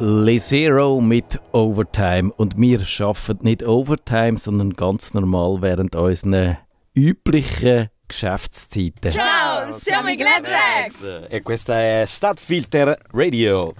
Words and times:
Zero 0.00 0.98
mit 1.02 1.38
Overtime. 1.52 2.32
Und 2.38 2.58
wir 2.58 2.80
arbeiten 3.00 3.44
nicht 3.44 3.62
Overtime, 3.62 4.38
sondern 4.38 4.72
ganz 4.72 5.12
normal 5.12 5.60
während 5.60 5.94
unseren 5.94 6.56
üblichen 6.94 7.88
Geschäftszeiten. 8.08 9.10
Ciao, 9.10 9.70
siamo 9.70 10.08
i 10.08 10.16
Gladrex! 10.16 11.26
E 11.28 11.42
questa 11.42 11.74
è 11.74 12.04
Stadtfilter 12.06 12.98
Radio. 13.12 13.74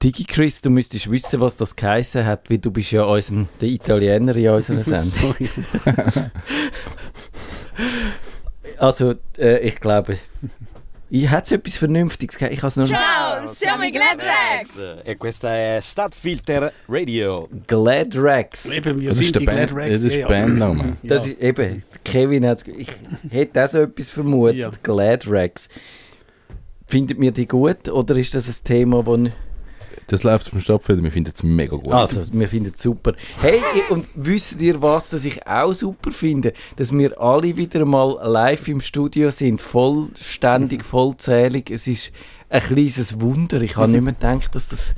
Digi 0.00 0.24
Chris, 0.24 0.60
du 0.60 0.70
müsstest 0.70 1.10
wissen, 1.10 1.40
was 1.40 1.56
das 1.56 1.74
geheißen 1.74 2.24
hat, 2.24 2.48
weil 2.48 2.58
du 2.58 2.70
bist 2.70 2.92
ja 2.92 3.02
unser, 3.02 3.46
der 3.60 3.68
Italiener 3.68 4.36
in 4.36 4.50
unserer 4.50 4.84
Sendung. 4.84 5.34
Sorry. 5.34 5.50
also, 8.78 9.14
äh, 9.36 9.58
ich 9.66 9.80
glaube, 9.80 10.16
ich 11.10 11.30
hätte 11.30 11.56
etwas 11.56 11.76
Vernünftiges 11.76 12.38
gegeben. 12.38 12.54
Ich 12.54 12.60
habe 12.62 12.68
es 12.68 12.76
noch 12.76 12.86
Ciao, 12.86 13.44
siamo 13.46 13.82
i 13.84 13.90
Gladrex! 13.90 15.02
E 15.04 15.16
questa 15.16 15.48
è 15.54 15.80
Stadtfilter 15.82 16.72
Radio. 16.88 17.48
Glad 17.66 18.14
Rex. 18.16 18.66
Eben, 18.70 19.00
wir 19.00 19.08
Das 19.10 19.18
ist 19.18 19.24
sind 19.26 19.34
der 19.34 19.40
die 19.40 19.46
Band, 19.46 19.70
Gladrex. 19.70 19.90
das 19.92 20.02
ist 20.02 20.12
ja, 20.14 20.18
ja. 20.20 20.28
Bandname. 20.28 20.96
Das 21.02 21.26
Ja. 21.26 21.32
ist 21.32 21.40
eben, 21.42 21.82
Kevin 22.04 22.46
hat 22.46 22.66
Ich 22.68 22.88
hätte 23.30 23.64
auch 23.64 23.68
so 23.68 23.78
etwas 23.80 24.10
vermutet. 24.10 24.56
Ja. 24.56 24.70
Glad 24.82 25.26
Rex. 25.28 25.68
Findet 26.86 27.18
mir 27.18 27.32
die 27.32 27.46
gut 27.46 27.88
oder 27.88 28.16
ist 28.16 28.34
das 28.34 28.48
ein 28.48 28.64
Thema, 28.64 29.02
das 29.02 29.30
Das 30.10 30.24
läuft 30.24 30.48
vom 30.48 30.58
Stadtfeld, 30.58 31.04
wir 31.04 31.12
finden 31.12 31.30
es 31.32 31.40
mega 31.44 31.76
gut. 31.76 31.92
Also, 31.92 32.20
wir 32.32 32.48
finden 32.48 32.72
es 32.74 32.82
super. 32.82 33.12
Hey, 33.40 33.60
und 33.90 34.06
wisst 34.16 34.60
ihr 34.60 34.82
was, 34.82 35.10
das 35.10 35.24
ich 35.24 35.46
auch 35.46 35.72
super 35.72 36.10
finde? 36.10 36.52
Dass 36.74 36.92
wir 36.92 37.20
alle 37.20 37.56
wieder 37.56 37.84
mal 37.84 38.18
live 38.28 38.66
im 38.66 38.80
Studio 38.80 39.30
sind, 39.30 39.62
vollständig, 39.62 40.84
vollzählig. 40.90 41.70
Es 41.70 41.86
ist 41.86 42.10
ein 42.48 42.60
kleines 42.60 43.20
Wunder. 43.20 43.60
Ich 43.60 43.76
habe 43.76 43.92
nicht 43.92 44.02
mehr 44.02 44.14
gedacht, 44.14 44.52
dass 44.52 44.66
das 44.66 44.96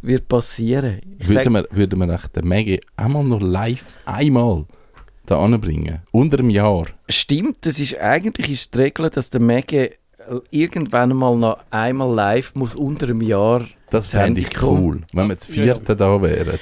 wird 0.00 0.26
passieren. 0.26 1.02
Ich 1.18 1.28
Würden 1.28 1.52
wir, 1.52 1.68
würden 1.70 1.98
wir 1.98 2.14
echt 2.14 2.34
den 2.34 2.48
Maggie 2.48 2.80
einmal 2.96 3.24
noch 3.24 3.42
live 3.42 3.84
einmal 4.06 4.64
da 5.26 5.38
anbringen? 5.38 6.00
Unter 6.12 6.38
einem 6.38 6.48
Jahr? 6.48 6.86
stimmt, 7.10 7.66
das 7.66 7.78
ist 7.78 7.98
eigentlich 7.98 8.48
ist 8.48 8.74
die 8.74 8.78
Regel, 8.78 9.10
dass 9.10 9.28
der 9.28 9.42
Mege 9.42 9.96
irgendwann 10.50 11.14
mal 11.14 11.36
noch 11.36 11.58
einmal 11.70 12.14
live 12.14 12.54
muss 12.54 12.74
unter 12.74 13.06
einem 13.06 13.20
Jahr 13.20 13.66
Das 13.96 14.06
fände 14.08 14.40
ich 14.40 14.62
cool, 14.62 15.00
wenn 15.12 15.28
wir 15.28 15.34
das 15.36 15.46
vierte 15.46 15.96
da 15.96 16.20
wären. 16.22 16.58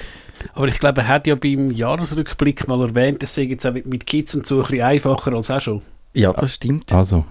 Aber 0.54 0.68
ich 0.68 0.78
glaube, 0.78 1.02
er 1.02 1.08
hat 1.08 1.26
ja 1.26 1.34
beim 1.36 1.70
Jahresrückblick 1.70 2.68
mal 2.68 2.80
erwähnt, 2.88 3.22
das 3.22 3.34
sei 3.34 3.42
jetzt 3.42 3.66
auch 3.66 3.72
mit- 3.72 4.06
Kids 4.06 4.34
und 4.34 4.46
so 4.46 4.56
ein 4.56 4.66
bisschen 4.66 4.82
einfacher 4.82 5.32
als 5.32 5.50
auch 5.50 5.60
schon. 5.60 5.82
Ja, 6.12 6.32
das 6.32 6.54
stimmt. 6.54 6.92
Also, 6.92 7.24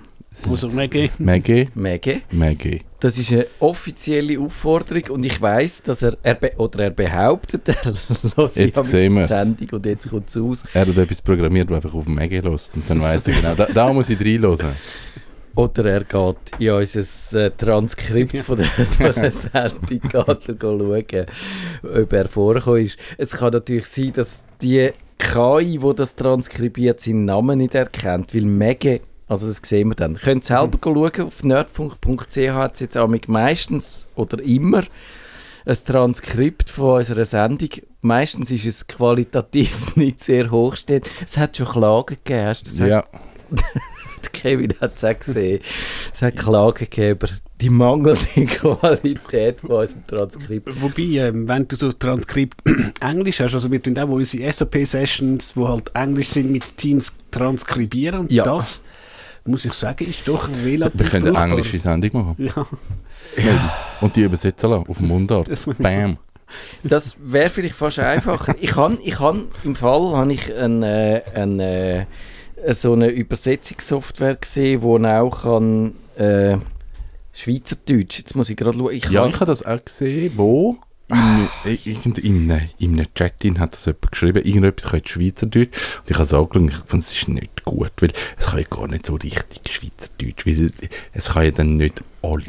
Muss 0.45 0.63
er 0.63 0.69
nicht 0.69 0.91
geben. 0.91 1.13
Maggie, 1.19 1.69
Mege. 1.75 2.21
Maggie. 2.31 2.81
Das 2.99 3.17
ist 3.19 3.31
eine 3.33 3.45
offizielle 3.59 4.39
Aufforderung 4.39 5.03
und 5.17 5.25
ich 5.25 5.39
weiß, 5.39 5.83
dass 5.83 6.01
er, 6.01 6.17
er 6.23 6.35
be 6.35 6.53
oder 6.57 6.85
er 6.85 6.89
behauptet, 6.91 7.67
er 7.67 7.93
hört 8.35 8.55
Jetzt 8.55 8.77
ja 8.77 8.83
sehen. 8.83 9.25
Sendung 9.27 9.67
und 9.73 9.85
jetzt 9.85 10.09
kommt 10.09 10.29
es 10.29 10.37
aus. 10.37 10.63
Er 10.73 10.81
hat 10.87 10.97
etwas 10.97 11.21
programmiert, 11.21 11.69
das 11.69 11.75
einfach 11.75 11.93
auf 11.93 12.07
Maggie 12.07 12.39
lässt. 12.39 12.73
Und 12.75 12.89
dann 12.89 13.01
weiss 13.01 13.27
ich 13.27 13.35
genau, 13.35 13.53
da, 13.55 13.65
da 13.65 13.93
muss 13.93 14.09
ich 14.09 14.19
reinhören. 14.19 14.69
Oder 15.55 15.85
er 15.85 16.03
geht 16.03 16.59
in 16.59 16.71
unser 16.71 17.45
äh, 17.45 17.51
Transkript 17.51 18.39
von 18.39 18.57
der, 18.57 18.65
von 18.65 19.13
der 19.15 19.31
Sendung 19.31 20.01
geht 20.01 20.11
schauen, 20.11 21.25
ob 21.83 22.13
er 22.13 22.27
vorgekommen 22.27 22.83
ist. 22.83 22.97
Es 23.17 23.31
kann 23.33 23.53
natürlich 23.53 23.85
sein, 23.85 24.13
dass 24.13 24.47
die 24.61 24.91
KI, 25.19 25.77
die 25.77 25.95
das 25.95 26.15
transkribiert, 26.15 27.01
seinen 27.01 27.25
Namen 27.25 27.59
nicht 27.59 27.75
erkennt, 27.75 28.33
weil 28.33 28.45
Mege, 28.45 29.01
also 29.27 29.47
das 29.47 29.61
sehen 29.63 29.89
wir 29.89 29.95
dann. 29.95 30.15
Könnt 30.15 30.43
selber 30.43 30.79
schauen, 30.83 31.27
auf 31.27 31.43
nerdfunk.ch 31.43 32.37
hat 32.49 32.73
es 32.73 32.79
jetzt 32.79 32.97
auch 32.97 33.09
meistens 33.27 34.07
oder 34.15 34.41
immer 34.43 34.83
ein 35.65 35.77
Transkript 35.85 36.69
von 36.69 36.97
unserer 36.97 37.25
Sendung. 37.25 37.69
Meistens 38.01 38.51
ist 38.51 38.65
es 38.65 38.87
qualitativ 38.87 39.95
nicht 39.95 40.21
sehr 40.21 40.51
hochstehend. 40.51 41.09
Es 41.25 41.37
hat 41.37 41.55
schon 41.55 41.67
Klagen 41.67 42.17
gegeben, 42.23 42.47
hast 42.47 42.79
du 42.79 42.87
Ja, 42.87 43.05
Kevin 44.31 44.73
hat 44.81 44.95
es 44.95 45.03
auch 45.03 45.17
gesehen. 45.19 45.59
Es 46.13 46.21
hat 46.21 46.35
Klagen 46.37 46.87
gegeben 46.89 47.29
die 47.61 47.69
mangelnde 47.69 48.19
Qualität 48.45 49.61
von 49.61 49.71
unserem 49.71 50.05
Transkript. 50.07 50.81
Wobei, 50.81 51.01
ähm, 51.27 51.47
wenn 51.47 51.65
du 51.67 51.75
so 51.77 51.91
Transkript 51.91 52.55
Englisch 52.99 53.39
hast, 53.39 53.53
also 53.53 53.71
wir 53.71 53.81
tun 53.81 53.97
auch 53.97 54.09
unsere 54.09 54.51
SAP-Sessions, 54.51 55.55
wo 55.55 55.69
halt 55.69 55.89
Englisch 55.95 56.27
sind, 56.29 56.51
mit 56.51 56.75
Teams 56.77 57.13
transkribieren 57.31 58.21
und 58.21 58.31
Ja. 58.31 58.43
das, 58.43 58.83
muss 59.45 59.63
ich 59.65 59.73
sagen, 59.73 60.05
ist 60.07 60.27
doch 60.27 60.49
relativ 60.65 60.99
wir 60.99 61.07
können 61.21 61.35
eine 61.35 61.51
englische 61.53 61.79
Sendung 61.79 62.11
machen. 62.35 62.49
Ja, 63.37 63.73
Und 64.01 64.15
die 64.15 64.21
übersetzen 64.23 64.69
lassen, 64.69 64.87
auf 64.89 64.99
Mundart. 64.99 65.49
Das- 65.49 65.65
Bam. 65.77 66.17
Das 66.83 67.15
wäre 67.19 67.49
vielleicht 67.49 67.73
fast 67.75 67.97
einfacher. 67.99 68.53
Ich 68.61 68.75
habe 68.75 68.97
ich 69.01 69.19
han, 69.19 69.45
im 69.63 69.75
Fall 69.75 70.15
habe 70.15 70.33
ich 70.33 70.53
ein, 70.53 70.83
äh, 70.83 71.21
ein, 71.33 71.59
äh, 71.59 72.05
so 72.67 72.93
eine 72.93 73.09
Übersetzungssoftware 73.09 74.35
gesehen, 74.35 74.81
wo 74.81 74.97
auch 74.97 75.41
kann, 75.43 75.95
äh, 76.17 76.57
Schweizerdeutsch. 77.33 78.19
Jetzt 78.19 78.35
muss 78.35 78.49
ich 78.49 78.57
gerade 78.57 78.77
schauen. 78.77 78.93
Ich 78.93 79.05
Ja, 79.09 79.25
ich 79.25 79.35
habe 79.35 79.45
das 79.45 79.65
auch 79.65 79.83
gesehen. 79.83 80.33
Wo? 80.35 80.77
In, 81.09 81.49
in, 81.85 82.01
in, 82.01 82.15
in, 82.15 82.61
in 82.79 82.93
einem 82.93 83.13
Chat 83.13 83.43
hat 83.59 83.73
das 83.73 83.85
jemand 83.85 84.11
geschrieben, 84.11 84.43
irgendetwas 84.43 84.91
kann 84.91 85.01
Schweizerdeutsch. 85.05 85.77
Und 85.99 86.09
ich 86.09 86.13
habe 86.15 86.23
es 86.23 86.33
angeschaut 86.33 86.55
und 86.55 86.67
ich 86.69 86.75
fand, 86.75 87.03
es 87.03 87.11
ist 87.11 87.27
nicht 87.27 87.63
gut, 87.65 87.91
weil 87.99 88.11
es 88.37 88.45
kann 88.45 88.59
ja 88.59 88.65
gar 88.69 88.87
nicht 88.87 89.05
so 89.05 89.15
richtig 89.15 89.61
Schweizerdeutsch, 89.71 90.45
weil 90.45 90.71
es, 91.11 91.25
kann 91.29 91.43
ja 91.43 91.51
dann 91.51 91.73
nicht 91.75 92.01
alle 92.21 92.43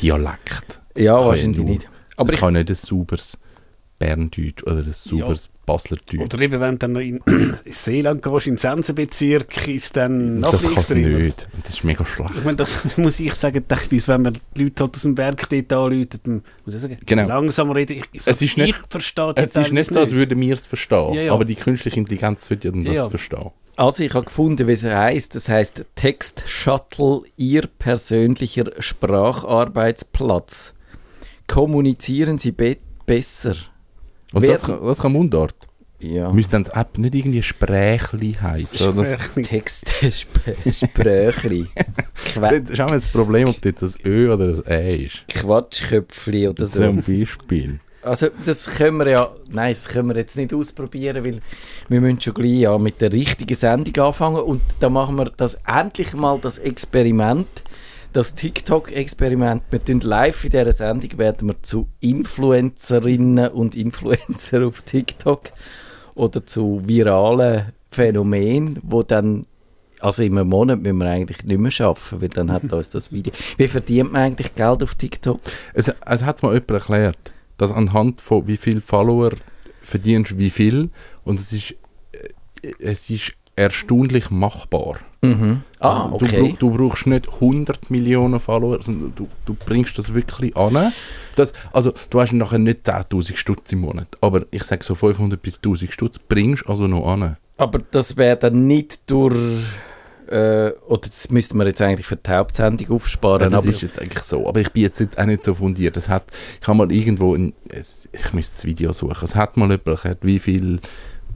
Dialekte. 0.00 0.80
ja, 0.96 1.14
wahrscheinlich 1.24 1.58
nur- 1.58 1.66
nicht. 1.66 1.88
Aber 2.16 2.28
es 2.28 2.34
ich, 2.34 2.40
kann 2.40 2.54
nicht 2.54 2.68
ein 2.68 2.76
sauberes 2.76 3.38
Berndeutsch 3.98 4.62
oder 4.64 4.78
ein 4.78 4.92
sauberes 4.92 5.48
Baslerdeutsch. 5.66 6.18
oder 6.20 6.40
eben, 6.40 6.60
wenn 6.60 6.72
du 6.72 6.78
dann 6.78 6.92
noch 6.92 7.00
in 7.00 7.20
Seeland 7.64 8.22
gehst, 8.22 8.46
in 8.46 8.52
den 8.54 8.58
Sensenbezirk, 8.58 9.66
ist 9.68 9.96
dann 9.96 10.40
noch 10.40 10.52
das 10.52 10.62
kann 10.62 10.70
nichts 10.72 10.90
es 10.90 10.96
drin. 11.02 11.18
nicht. 11.24 11.48
Das 11.64 11.74
ist 11.74 11.84
mega 11.84 12.04
schlecht. 12.04 12.30
Ich 12.38 12.44
meine, 12.44 12.56
das 12.56 12.78
muss 12.98 13.18
ich 13.20 13.34
sagen, 13.34 13.64
teilweise, 13.66 14.08
wenn 14.08 14.22
man 14.22 14.38
die 14.56 14.64
Leute 14.64 14.84
halt 14.84 14.96
aus 14.96 15.02
dem 15.02 15.16
Werk 15.16 15.48
dort 15.48 15.72
anrufen, 15.72 16.08
dann 16.24 16.42
muss 16.64 16.74
ich 16.74 16.80
sagen, 16.80 16.98
Genau. 17.06 17.26
langsam 17.26 17.70
reden. 17.70 17.96
Ich, 17.96 18.04
ich, 18.12 18.20
Es 18.26 18.42
ist 18.42 18.56
nicht- 18.56 18.70
ich 18.70 18.76
verstehe 18.88 19.34
die 19.34 19.42
Es 19.42 19.56
ist 19.56 19.72
nicht 19.72 19.92
so, 19.92 19.98
als 20.00 20.10
würden 20.12 20.40
wir 20.40 20.54
es 20.54 20.66
verstehen, 20.66 21.14
Ja, 21.14 21.22
ja. 21.22 21.32
aber 21.32 21.44
die 21.44 21.54
künstliche 21.54 21.98
Intelligenz 21.98 22.46
sollte 22.46 22.68
ja 22.68 22.72
dann 22.72 22.84
das 22.84 22.94
Ja. 22.94 23.08
verstehen. 23.10 23.50
Also 23.76 24.04
ich 24.04 24.14
habe 24.14 24.24
gefunden, 24.26 24.68
wie 24.68 24.72
es 24.72 24.84
heißt. 24.84 25.34
Das 25.34 25.48
heißt 25.48 25.84
Text 25.96 26.44
Shuttle, 26.46 27.22
Ihr 27.36 27.62
persönlicher 27.66 28.66
Spracharbeitsplatz. 28.78 30.74
Kommunizieren 31.46 32.38
Sie 32.38 32.52
be 32.52 32.76
besser. 33.06 33.54
Und 34.34 34.48
das 34.48 34.62
kann, 34.62 34.78
das 34.82 34.98
kann 34.98 35.12
Mundart. 35.12 35.54
Ja. 36.00 36.30
Müsste 36.30 36.52
dann 36.52 36.64
das 36.64 36.74
App 36.74 36.98
nicht 36.98 37.14
irgendwie 37.14 37.42
Sprächli 37.42 38.34
heißen? 38.34 39.04
Text 39.42 39.90
Spröchli. 40.70 41.66
das 42.34 42.70
ist 42.70 42.80
auch 42.80 42.90
das 42.90 43.06
Problem, 43.06 43.48
ob 43.48 43.60
das 43.62 43.98
Ö 44.04 44.32
oder 44.32 44.48
das 44.48 44.66
Ä 44.66 45.06
ist. 45.06 45.24
Quatschköpfli 45.28 46.48
oder 46.48 46.66
so. 46.66 46.80
Zum 46.80 46.96
Beispiel. 47.02 47.80
Also 48.04 48.28
das 48.44 48.66
können 48.66 48.98
wir 48.98 49.08
ja, 49.08 49.30
nein, 49.50 49.72
das 49.72 49.88
können 49.88 50.08
wir 50.08 50.16
jetzt 50.16 50.36
nicht 50.36 50.52
ausprobieren, 50.52 51.24
weil 51.24 51.40
wir 51.88 52.00
müssen 52.02 52.20
schon 52.20 52.34
gleich 52.34 52.60
ja 52.60 52.76
mit 52.76 53.00
der 53.00 53.10
richtigen 53.10 53.54
Sendung 53.54 54.04
anfangen 54.04 54.42
und 54.42 54.60
da 54.80 54.90
machen 54.90 55.16
wir 55.16 55.32
das 55.36 55.56
endlich 55.66 56.12
mal 56.12 56.38
das 56.38 56.58
Experiment, 56.58 57.48
das 58.14 58.34
TikTok-Experiment. 58.34 59.64
Wir 59.70 59.84
tun 59.84 60.00
live 60.00 60.44
in 60.44 60.50
dieser 60.50 60.72
Sendung 60.72 61.18
werden 61.18 61.48
wir 61.48 61.62
zu 61.62 61.88
Influencerinnen 61.98 63.48
und 63.48 63.74
Influencer 63.74 64.66
auf 64.66 64.82
TikTok 64.82 65.50
oder 66.14 66.46
zu 66.46 66.80
viralen 66.86 67.72
Phänomenen, 67.90 68.78
wo 68.82 69.02
dann 69.02 69.46
also 69.98 70.22
in 70.22 70.38
einem 70.38 70.48
Monat 70.48 70.80
müssen 70.80 70.98
wir 70.98 71.06
eigentlich 71.06 71.42
nicht 71.44 71.58
mehr 71.58 71.86
arbeiten, 71.86 72.20
weil 72.20 72.28
dann 72.28 72.52
hat 72.52 72.72
uns 72.72 72.90
das 72.90 73.10
Video. 73.10 73.32
Wie 73.56 73.68
verdient 73.68 74.12
man 74.12 74.22
eigentlich 74.22 74.54
Geld 74.54 74.82
auf 74.82 74.94
TikTok? 74.94 75.40
Es, 75.72 75.88
es 75.88 76.22
hat 76.22 76.42
mal 76.42 76.52
jemand 76.52 76.70
erklärt, 76.70 77.32
dass 77.56 77.72
anhand 77.72 78.20
von 78.20 78.46
wie 78.46 78.56
viel 78.56 78.80
Follower 78.80 79.30
verdienst 79.82 80.32
du 80.32 80.38
wie 80.38 80.50
viel 80.50 80.90
und 81.24 81.40
es 81.40 81.52
ist, 81.52 81.74
äh, 82.62 82.74
es 82.78 83.10
ist 83.10 83.32
erstaunlich 83.56 84.30
machbar. 84.30 84.96
Mhm. 85.22 85.62
Ah, 85.80 85.88
Also 86.04 86.18
du, 86.18 86.24
okay. 86.26 86.40
brauch- 86.50 86.58
du 86.58 86.70
brauchst 86.70 87.06
nicht 87.06 87.28
100 87.40 87.90
Millionen 87.90 88.40
Follower, 88.40 88.82
sondern 88.82 89.12
du, 89.14 89.28
du 89.46 89.54
bringst 89.54 89.96
das 89.98 90.12
wirklich 90.14 90.56
an. 90.56 90.92
Das, 91.36 91.52
also 91.72 91.92
du 92.10 92.20
hast 92.20 92.32
nachher 92.32 92.58
nicht 92.58 92.86
10'000 92.88 93.36
Stutz 93.36 93.72
im 93.72 93.80
Monat, 93.80 94.08
aber 94.20 94.44
ich 94.50 94.64
sage 94.64 94.84
so 94.84 94.94
500 94.94 95.40
bis 95.40 95.56
1000 95.56 95.92
Stutz 95.92 96.18
bringst 96.18 96.68
also 96.68 96.86
noch 96.86 97.06
an. 97.06 97.36
Aber 97.56 97.80
das 97.90 98.16
wäre 98.16 98.36
dann 98.36 98.66
nicht 98.66 99.00
durch. 99.10 99.34
Äh, 100.26 100.70
oder 100.88 101.02
das 101.02 101.30
müsste 101.30 101.54
man 101.56 101.66
jetzt 101.66 101.82
eigentlich 101.82 102.06
für 102.06 102.16
die 102.16 102.30
Hauptsendung 102.30 102.90
aufsparen. 102.92 103.42
Ja, 103.42 103.48
das 103.50 103.62
aber 103.62 103.68
ist 103.74 103.82
jetzt 103.82 104.00
eigentlich 104.00 104.22
so, 104.22 104.48
aber 104.48 104.58
ich 104.60 104.70
bin 104.72 104.82
jetzt 104.82 105.18
auch 105.18 105.24
nicht 105.26 105.44
so 105.44 105.54
fundiert. 105.54 105.96
Es 105.98 106.08
hat, 106.08 106.24
ich 106.62 106.66
habe 106.66 106.78
mal 106.78 106.90
irgendwo, 106.90 107.34
ein, 107.34 107.52
es, 107.68 108.08
ich 108.10 108.32
müsste 108.32 108.56
das 108.56 108.64
Video 108.64 108.92
suchen, 108.94 109.22
es 109.22 109.34
hat 109.34 109.56
mal 109.58 109.66
jemand 109.70 109.86
erklärt, 109.86 110.18
wie 110.22 110.38
viel 110.38 110.80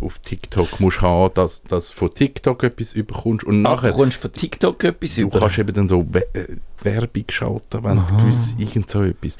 auf 0.00 0.18
TikTok 0.20 0.80
musst 0.80 0.98
du 0.98 1.02
haben, 1.02 1.32
dass 1.34 1.62
du 1.64 1.80
von 1.80 2.12
TikTok 2.14 2.62
etwas 2.64 2.92
überkommst 2.92 3.44
und 3.44 3.64
Ach, 3.66 3.74
nachher 3.76 3.90
du 3.90 3.96
kommst 3.96 4.20
von 4.20 4.32
TikTok 4.32 4.82
etwas 4.84 5.14
du 5.16 5.22
über. 5.22 5.40
kannst 5.40 5.58
eben 5.58 5.74
dann 5.74 5.88
so 5.88 6.06
We 6.12 6.24
äh, 6.34 6.46
Werbung 6.82 7.24
schalten, 7.30 7.82
wenn 7.84 7.96
du 8.06 8.16
gewiss 8.16 8.54
irgend 8.58 8.90
so 8.90 9.02
etwas. 9.02 9.36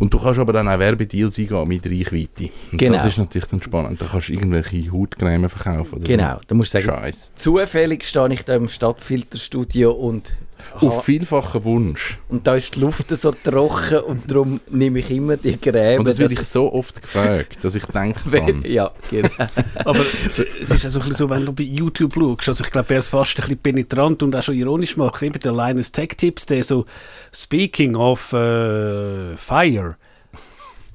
Und 0.00 0.12
du 0.12 0.18
kannst 0.18 0.40
aber 0.40 0.52
dann 0.52 0.66
auch 0.68 0.78
Werbedeals 0.80 1.38
eingehen 1.38 1.68
mit 1.68 1.86
Reichweite. 1.86 2.50
Und 2.72 2.78
Genau. 2.78 2.94
das 2.94 3.04
ist 3.04 3.16
natürlich 3.18 3.46
dann 3.46 3.62
spannend. 3.62 4.02
Da 4.02 4.06
kannst 4.06 4.28
du 4.28 4.32
irgendwelche 4.32 4.90
Hautcreme 4.90 5.48
verkaufen. 5.48 6.02
Genau, 6.02 6.40
da 6.48 6.54
musst 6.56 6.74
du 6.74 6.80
So. 6.80 6.86
sagen, 6.88 7.00
Scheiß. 7.00 7.30
zufällig 7.36 8.04
stehe 8.04 8.32
ich 8.32 8.44
da 8.44 8.56
im 8.56 8.66
Stadtfilterstudio 8.66 9.92
und, 9.92 10.32
Auf 10.80 11.04
vielfachen 11.04 11.64
Wunsch. 11.64 12.18
und 12.28 12.46
da 12.46 12.56
ist 12.56 12.74
die 12.74 12.80
Luft 12.80 13.08
so 13.16 13.32
trocken 13.32 13.98
und 14.00 14.30
darum 14.30 14.60
nehme 14.70 14.98
ich 14.98 15.10
immer 15.10 15.36
die 15.36 15.60
Gräben. 15.60 16.00
Und 16.00 16.08
das 16.08 16.18
werde 16.18 16.34
ich 16.34 16.40
so 16.40 16.72
oft 16.72 17.00
gefragt, 17.00 17.58
dass 17.62 17.74
ich 17.74 17.84
denke 17.86 18.20
Wenn- 18.24 18.46
kann. 18.62 18.64
Ja, 18.70 18.90
genau. 19.10 19.28
Aber 19.84 20.00
es 20.00 20.70
ist 20.70 20.86
auch 20.86 20.90
so, 20.90 21.00
ein 21.00 21.08
bisschen 21.08 21.14
so, 21.14 21.30
wenn 21.30 21.46
du 21.46 21.52
bei 21.52 21.62
YouTube 21.64 22.14
schaust, 22.14 22.48
also 22.48 22.64
ich 22.64 22.70
glaube, 22.70 22.88
wer 22.90 22.98
es 22.98 23.08
fast 23.08 23.36
ein 23.38 23.42
bisschen 23.42 23.58
penetrant 23.58 24.22
und 24.22 24.34
auch 24.34 24.42
schon 24.42 24.54
ironisch 24.56 24.96
macht, 24.96 25.22
eben 25.22 25.38
der 25.38 25.52
Linus 25.52 25.92
Tech 25.92 26.10
Tips, 26.16 26.46
der 26.46 26.64
so, 26.64 26.86
speaking 27.32 27.94
of 27.94 28.32
äh, 28.32 29.36
fire, 29.36 29.96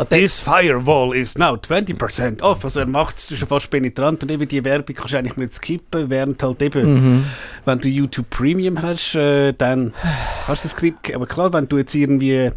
this 0.06 0.40
firewall 0.40 1.14
is 1.14 1.38
now 1.38 1.56
20% 1.56 2.42
off, 2.42 2.64
also 2.64 2.80
er 2.80 2.86
macht 2.86 3.18
es 3.18 3.38
schon 3.38 3.48
fast 3.48 3.70
penetrant. 3.70 4.24
Und 4.24 4.32
eben 4.32 4.48
die 4.48 4.64
Werbung 4.64 4.96
kannst 4.96 5.14
du 5.14 5.18
eigentlich 5.18 5.38
nicht 5.38 5.54
skippen, 5.56 6.10
während 6.10 6.42
halt 6.42 6.62
eben, 6.62 6.94
Mhm. 6.94 7.26
wenn 7.66 7.80
du 7.80 7.90
YouTube 7.90 8.30
Premium 8.30 8.82
hast, 8.82 9.16
äh, 9.16 9.54
dann 9.54 9.94
hast 10.48 10.64
du 10.64 10.68
das 10.68 10.72
Skript, 10.78 11.14
aber 11.14 11.26
klar, 11.28 11.52
wenn 11.54 11.68
du 11.68 11.78
jetzt 11.78 11.94
irgendwie 11.96 12.52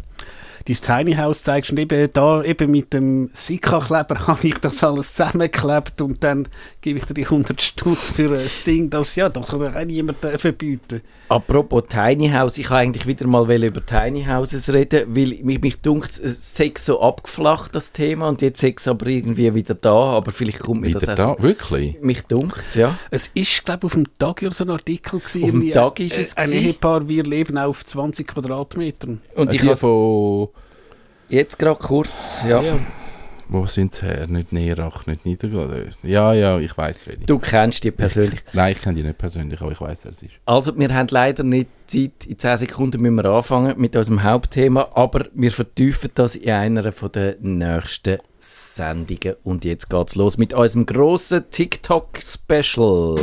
dein 0.65 0.75
Tiny 1.05 1.15
House 1.15 1.43
zeigst 1.43 1.71
und 1.71 1.79
eben 1.79 2.07
da 2.13 2.41
eben 2.43 2.71
mit 2.71 2.93
dem 2.93 3.29
Sika-Kleber 3.33 4.15
habe 4.27 4.47
ich 4.47 4.53
das 4.55 4.81
alles 4.83 5.13
zusammengeklebt 5.13 5.99
und 6.01 6.23
dann 6.23 6.47
gebe 6.83 6.99
ich 6.99 7.05
dir 7.05 7.13
die 7.13 7.23
100 7.23 7.61
Stutz 7.61 8.11
für 8.11 8.37
ein 8.37 8.47
Ding, 8.67 8.89
das 8.89 9.15
ja, 9.15 9.29
das 9.29 9.47
kann 9.49 9.59
doch 9.61 9.73
auch 9.73 9.85
niemand 9.85 10.23
äh, 10.23 10.37
verbieten. 10.37 11.01
Apropos 11.29 11.85
Tiny 11.87 12.29
House, 12.29 12.57
ich 12.57 12.69
wollte 12.69 12.81
eigentlich 12.81 13.07
wieder 13.07 13.25
mal 13.25 13.49
über 13.63 13.83
Tiny 13.83 14.25
Houses 14.25 14.71
reden, 14.71 15.15
weil 15.15 15.39
mich, 15.43 15.61
mich 15.61 15.77
dunkt, 15.77 16.19
es 16.19 16.55
sei 16.55 16.73
so 16.77 17.01
abgeflacht, 17.01 17.73
das 17.73 17.93
Thema, 17.93 18.27
und 18.27 18.41
jetzt 18.41 18.59
sei 18.59 18.75
es 18.77 18.87
aber 18.87 19.07
irgendwie 19.07 19.55
wieder 19.55 19.73
da, 19.75 19.93
aber 19.93 20.31
vielleicht 20.33 20.59
kommt 20.59 20.81
mir 20.81 20.87
Wieder 20.87 20.99
das 20.99 21.15
da? 21.15 21.25
auch 21.29 21.41
Wirklich? 21.41 21.95
so. 21.99 22.05
Mich 22.05 22.21
dunkt 22.23 22.75
ja. 22.75 22.97
Es 23.09 23.31
ist, 23.33 23.63
glaube 23.63 23.79
ich, 23.79 23.85
auf 23.85 23.93
dem 23.93 24.17
Tag 24.19 24.41
oder 24.43 24.51
so 24.51 24.65
ein 24.65 24.69
Artikel 24.69 25.19
gewesen. 25.19 25.43
Auf 25.43 25.49
dem 25.49 25.61
irgendwie, 25.61 25.71
Tag 25.71 25.99
ist 26.01 26.17
es 26.19 26.33
äh, 26.33 26.41
Ein. 26.41 26.51
Ehepaar, 26.51 27.07
wir 27.07 27.23
leben 27.23 27.57
auf 27.57 27.85
20 27.85 28.27
Quadratmetern. 28.27 29.21
Und 29.35 29.51
Äh, 29.51 29.55
ich 29.55 29.61
habe 29.63 29.77
von... 29.77 30.49
jetzt 31.29 31.57
gerade 31.57 31.79
kurz, 31.79 32.39
ja, 32.47 32.61
Wo 33.53 33.67
sind 33.67 33.93
sie 33.93 34.07
her? 34.07 34.25
Nicht 34.25 34.51
Nerach, 34.51 35.05
nicht 35.05 35.27
Niedergladen. 35.27 35.91
Ja, 36.01 36.33
ja, 36.33 36.57
ich 36.57 36.75
weiß 36.75 37.05
welche. 37.05 37.25
du 37.27 37.37
kennst 37.37 37.83
die 37.83 37.91
persönlich. 37.91 38.39
Nein, 38.53 38.71
ich 38.75 38.81
kenne 38.81 38.95
die 38.95 39.03
nicht 39.03 39.19
persönlich, 39.19 39.61
aber 39.61 39.71
ich 39.71 39.79
weiß, 39.79 40.05
wer 40.05 40.11
es 40.11 40.23
ist. 40.23 40.31
Also, 40.47 40.75
wir 40.75 40.91
haben 40.91 41.07
leider 41.11 41.43
nicht 41.43 41.69
Zeit, 41.85 42.25
in 42.25 42.39
10 42.39 42.57
Sekunden 42.57 42.99
müssen 42.99 43.13
wir 43.13 43.25
anfangen 43.25 43.79
mit 43.79 43.95
unserem 43.95 44.23
Hauptthema, 44.23 44.87
aber 44.95 45.27
wir 45.35 45.51
vertiefen 45.51 46.09
das 46.15 46.33
in 46.35 46.49
einer 46.49 46.91
von 46.91 47.11
der 47.11 47.35
nächsten 47.41 48.17
Sendungen. 48.39 49.35
Und 49.43 49.65
jetzt 49.65 49.87
geht's 49.87 50.15
los 50.15 50.39
mit 50.39 50.55
unserem 50.55 50.87
grossen 50.87 51.43
TikTok-Special. 51.51 53.15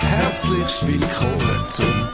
Herzlich 0.00 0.88
willkommen 0.88 1.66
zum 1.68 2.08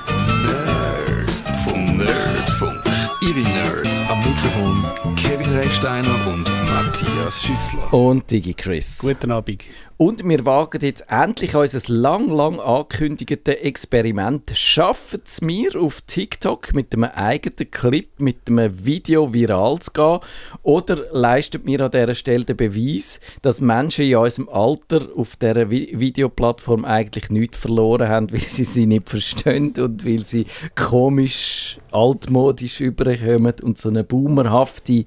Recksteiner 5.78 6.26
und 6.26 6.44
Matthias 6.66 7.40
Schüssler. 7.40 7.94
Und 7.94 8.28
DigiChris. 8.32 8.98
Guten 8.98 9.30
Abend. 9.30 9.62
Und 9.96 10.24
wir 10.24 10.44
wagen 10.44 10.80
jetzt 10.82 11.04
endlich 11.08 11.54
unser 11.54 11.80
lang, 11.92 12.28
lang 12.28 12.58
angekündigte 12.58 13.60
Experiment. 13.60 14.50
Schaffen 14.54 15.20
es 15.24 15.40
mir 15.40 15.76
auf 15.80 16.00
TikTok 16.00 16.74
mit 16.74 16.92
einem 16.92 17.04
eigenen 17.04 17.70
Clip, 17.70 18.08
mit 18.18 18.38
einem 18.48 18.84
Video 18.84 19.32
viral 19.32 19.78
zu 19.78 19.92
gehen? 19.92 20.18
Oder 20.62 21.04
leistet 21.12 21.64
mir 21.64 21.80
an 21.80 21.92
dieser 21.92 22.14
Stelle 22.16 22.44
den 22.44 22.56
Beweis, 22.56 23.20
dass 23.42 23.60
Menschen 23.60 24.06
in 24.06 24.16
unserem 24.16 24.48
Alter 24.48 25.08
auf 25.16 25.36
dieser 25.36 25.70
Vi 25.70 25.92
Videoplattform 25.98 26.84
eigentlich 26.84 27.30
nichts 27.30 27.58
verloren 27.58 28.08
haben, 28.08 28.30
weil 28.32 28.40
sie 28.40 28.64
sie 28.64 28.86
nicht 28.86 29.08
verstehen 29.08 29.74
und 29.78 30.04
weil 30.04 30.24
sie 30.24 30.46
komisch, 30.74 31.78
altmodisch 31.92 32.80
überkommen 32.80 33.54
und 33.62 33.78
so 33.78 33.88
eine 33.90 34.02
boomerhafte 34.02 35.04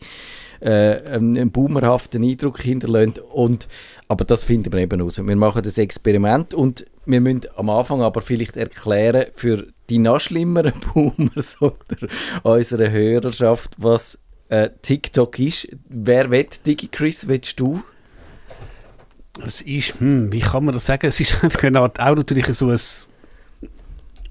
äh, 0.61 1.01
einen 1.13 1.51
boomerhaften 1.51 2.23
Eindruck 2.23 2.61
hinterlässt. 2.61 3.19
Und, 3.19 3.67
aber 4.07 4.25
das 4.25 4.43
finden 4.43 4.71
wir 4.71 4.79
eben 4.79 5.01
raus. 5.01 5.21
Wir 5.23 5.35
machen 5.35 5.63
das 5.63 5.77
Experiment 5.77 6.53
und 6.53 6.85
wir 7.05 7.19
müssen 7.19 7.41
am 7.55 7.69
Anfang 7.69 8.01
aber 8.01 8.21
vielleicht 8.21 8.57
erklären 8.57 9.25
für 9.33 9.67
die 9.89 9.97
noch 9.97 10.19
schlimmeren 10.19 10.73
Boomers 10.93 11.61
oder 11.61 11.75
unserer 12.43 12.91
Hörerschaft, 12.91 13.71
was 13.77 14.19
äh, 14.49 14.69
TikTok 14.81 15.39
ist. 15.39 15.67
Wer 15.89 16.29
will 16.31 16.47
DigiChris, 16.65 17.27
willst 17.27 17.59
du? 17.59 17.81
Es 19.45 19.61
ist, 19.61 19.99
hm, 19.99 20.31
wie 20.31 20.41
kann 20.41 20.65
man 20.65 20.73
das 20.73 20.85
sagen? 20.85 21.07
Es 21.07 21.19
ist 21.19 21.43
einfach 21.43 21.63
eine 21.63 21.79
Art, 21.79 21.99
auch 21.99 22.15
natürlich 22.15 22.45
so 22.47 22.69
ein, 22.69 22.79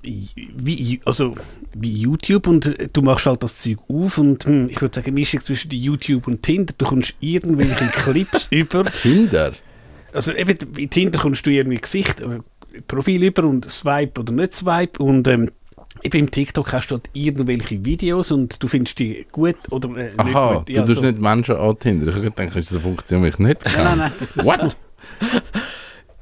wie, 0.02 1.00
also 1.04 1.34
wie 1.74 1.92
YouTube 1.92 2.46
und 2.46 2.66
äh, 2.66 2.88
du 2.92 3.02
machst 3.02 3.26
halt 3.26 3.42
das 3.42 3.58
Zeug 3.58 3.78
auf 3.88 4.18
und 4.18 4.44
hm, 4.44 4.68
ich 4.70 4.80
würde 4.80 4.94
sagen, 4.94 5.14
Mischung 5.14 5.40
zwischen 5.40 5.70
YouTube 5.70 6.26
und 6.26 6.42
Tinder, 6.42 6.74
du 6.76 6.84
kommst 6.84 7.14
irgendwelche 7.20 7.86
Clips 7.92 8.48
über, 8.50 8.84
Kinder? 8.84 9.52
also 10.12 10.32
eben 10.32 10.56
bei 10.74 10.86
Tinder 10.86 11.18
kommst 11.18 11.46
du 11.46 11.50
irgendwie 11.50 11.78
Gesicht, 11.78 12.20
äh, 12.20 12.40
Profil 12.86 13.22
über 13.24 13.44
und 13.44 13.68
Swipe 13.70 14.20
oder 14.20 14.32
nicht 14.32 14.54
Swipe 14.54 15.02
und 15.02 15.28
ähm, 15.28 15.50
eben 16.02 16.18
im 16.18 16.30
TikTok 16.30 16.72
hast 16.72 16.88
du 16.88 16.94
halt 16.96 17.10
irgendwelche 17.12 17.84
Videos 17.84 18.30
und 18.30 18.62
du 18.62 18.68
findest 18.68 18.98
die 18.98 19.26
gut 19.30 19.56
oder 19.70 19.96
äh, 19.96 20.12
Aha, 20.16 20.24
nicht 20.64 20.66
gut. 20.66 20.68
du 20.68 20.84
tust 20.84 20.94
so. 20.94 21.02
nicht 21.02 21.20
Menschen 21.20 21.56
antindern. 21.56 22.24
Ich 22.24 22.30
denke, 22.32 22.54
das 22.54 22.70
ist 22.70 22.72
eine 22.72 22.80
Funktion, 22.80 23.22
die 23.22 23.28
ich 23.28 23.38
nicht 23.38 23.64
Nein, 23.64 23.74
kenne. 23.74 23.96
nein, 23.96 24.12
nein. 24.36 24.46
What? 24.46 24.76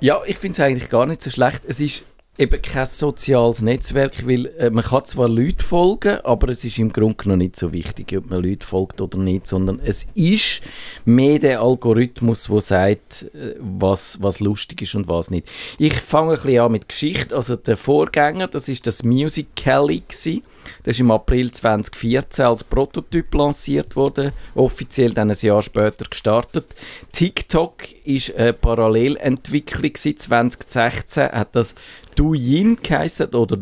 Ja, 0.01 0.21
ich 0.25 0.39
finde 0.39 0.53
es 0.53 0.61
eigentlich 0.61 0.91
gar 0.91 1.07
nicht 1.07 1.21
so 1.23 1.29
schlecht. 1.29 1.63
Es 1.67 1.81
ist 1.81 2.05
eben 2.39 2.63
kein 2.63 2.87
soziales 2.87 3.61
Netzwerk, 3.61 4.27
weil 4.27 4.47
äh, 4.59 4.71
man 4.71 4.85
kann 4.85 5.05
zwar 5.05 5.29
Leute 5.29 5.65
folgen, 5.65 6.19
aber 6.23 6.49
es 6.51 6.65
ist 6.65 6.79
im 6.79 6.93
Grunde 6.93 7.17
genommen 7.17 7.41
nicht 7.41 7.57
so 7.57 7.73
wichtig, 7.73 8.17
ob 8.17 8.31
man 8.31 8.43
Leute 8.43 8.65
folgt 8.65 9.01
oder 9.01 9.19
nicht, 9.19 9.47
sondern 9.47 9.81
es 9.85 10.07
ist 10.15 10.63
mehr 11.05 11.41
der 11.41 11.61
Algorithmus, 11.61 12.45
der 12.45 12.61
sagt, 12.61 13.23
äh, 13.35 13.57
was, 13.59 14.23
was 14.23 14.39
lustig 14.39 14.83
ist 14.83 14.95
und 14.95 15.09
was 15.09 15.31
nicht. 15.31 15.49
Ich 15.79 15.95
fange 15.95 16.35
ein 16.35 16.41
bisschen 16.41 16.61
an 16.61 16.73
mit 16.73 16.89
Geschichte. 16.89 17.35
Also 17.35 17.57
der 17.57 17.77
Vorgänger, 17.77 18.47
das 18.47 18.69
ist 18.69 18.87
das 18.87 19.03
Musical.ly 19.03 20.03
gewesen. 20.07 20.43
Das 20.83 20.97
ist 20.97 21.01
im 21.01 21.11
April 21.11 21.51
2014 21.51 22.45
als 22.45 22.65
Prototyp 22.65 23.35
lanciert 23.35 23.97
worden, 23.97 24.33
offiziell 24.55 25.13
dann 25.13 25.31
ein 25.31 25.37
Jahr 25.41 25.63
später 25.63 26.05
gestartet. 26.09 26.75
TikTok 27.13 27.85
ist 28.05 28.35
eine 28.35 28.53
Parallelentwicklung 28.53 29.93
gewesen. 29.93 30.17
2016 30.17 31.25
hat 31.33 31.55
das 31.55 31.75
Douyin 32.15 32.77
geheißen 32.83 33.29
oder 33.35 33.59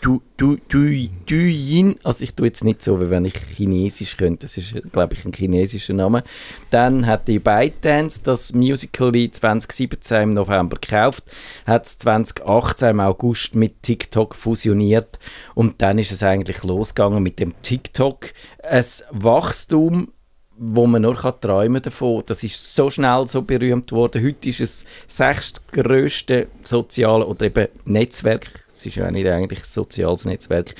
Du, 0.00 0.22
du, 0.38 0.56
du, 0.68 1.08
Douyin, 1.26 1.96
also 2.02 2.24
ich 2.24 2.34
tue 2.34 2.46
jetzt 2.46 2.64
nicht 2.64 2.80
so, 2.80 3.02
wie 3.02 3.10
wenn 3.10 3.26
ich 3.26 3.34
Chinesisch 3.34 4.16
könnte, 4.16 4.46
das 4.46 4.56
ist, 4.56 4.74
glaube 4.92 5.12
ich, 5.12 5.26
ein 5.26 5.32
chinesischer 5.34 5.92
Name. 5.92 6.24
Dann 6.70 7.04
hat 7.04 7.28
die 7.28 7.38
ByteDance 7.38 8.22
das 8.24 8.54
Musical.ly 8.54 9.30
2017 9.30 10.22
im 10.22 10.30
November 10.30 10.78
gekauft, 10.80 11.24
hat 11.66 11.84
es 11.84 11.98
2018 11.98 12.88
im 12.88 13.00
August 13.00 13.54
mit 13.54 13.82
TikTok 13.82 14.34
fusioniert 14.34 15.18
und 15.54 15.82
dann 15.82 15.98
ist 15.98 16.12
es 16.12 16.22
eigentlich 16.22 16.62
losgegangen 16.62 17.22
mit 17.22 17.38
dem 17.38 17.52
TikTok. 17.60 18.32
Ein 18.62 18.84
Wachstum, 19.10 20.12
wo 20.56 20.86
man 20.86 21.02
nur 21.02 21.16
kann 21.16 21.40
träumen 21.42 21.82
davon. 21.82 22.22
Das 22.24 22.42
ist 22.42 22.74
so 22.74 22.88
schnell 22.88 23.26
so 23.26 23.42
berühmt 23.42 23.92
worden. 23.92 24.24
Heute 24.24 24.48
ist 24.48 24.60
es 24.60 24.84
sechstgrößte 25.08 26.48
soziale 26.62 27.26
oder 27.26 27.46
eben 27.46 27.68
Netzwerk. 27.84 28.64
Es 28.80 28.86
ist 28.86 28.96
ja 28.96 29.10
nicht 29.10 29.26
eigentlich 29.26 29.60
ein 29.60 29.64
soziales 29.66 30.24
Netzwerk. 30.24 30.74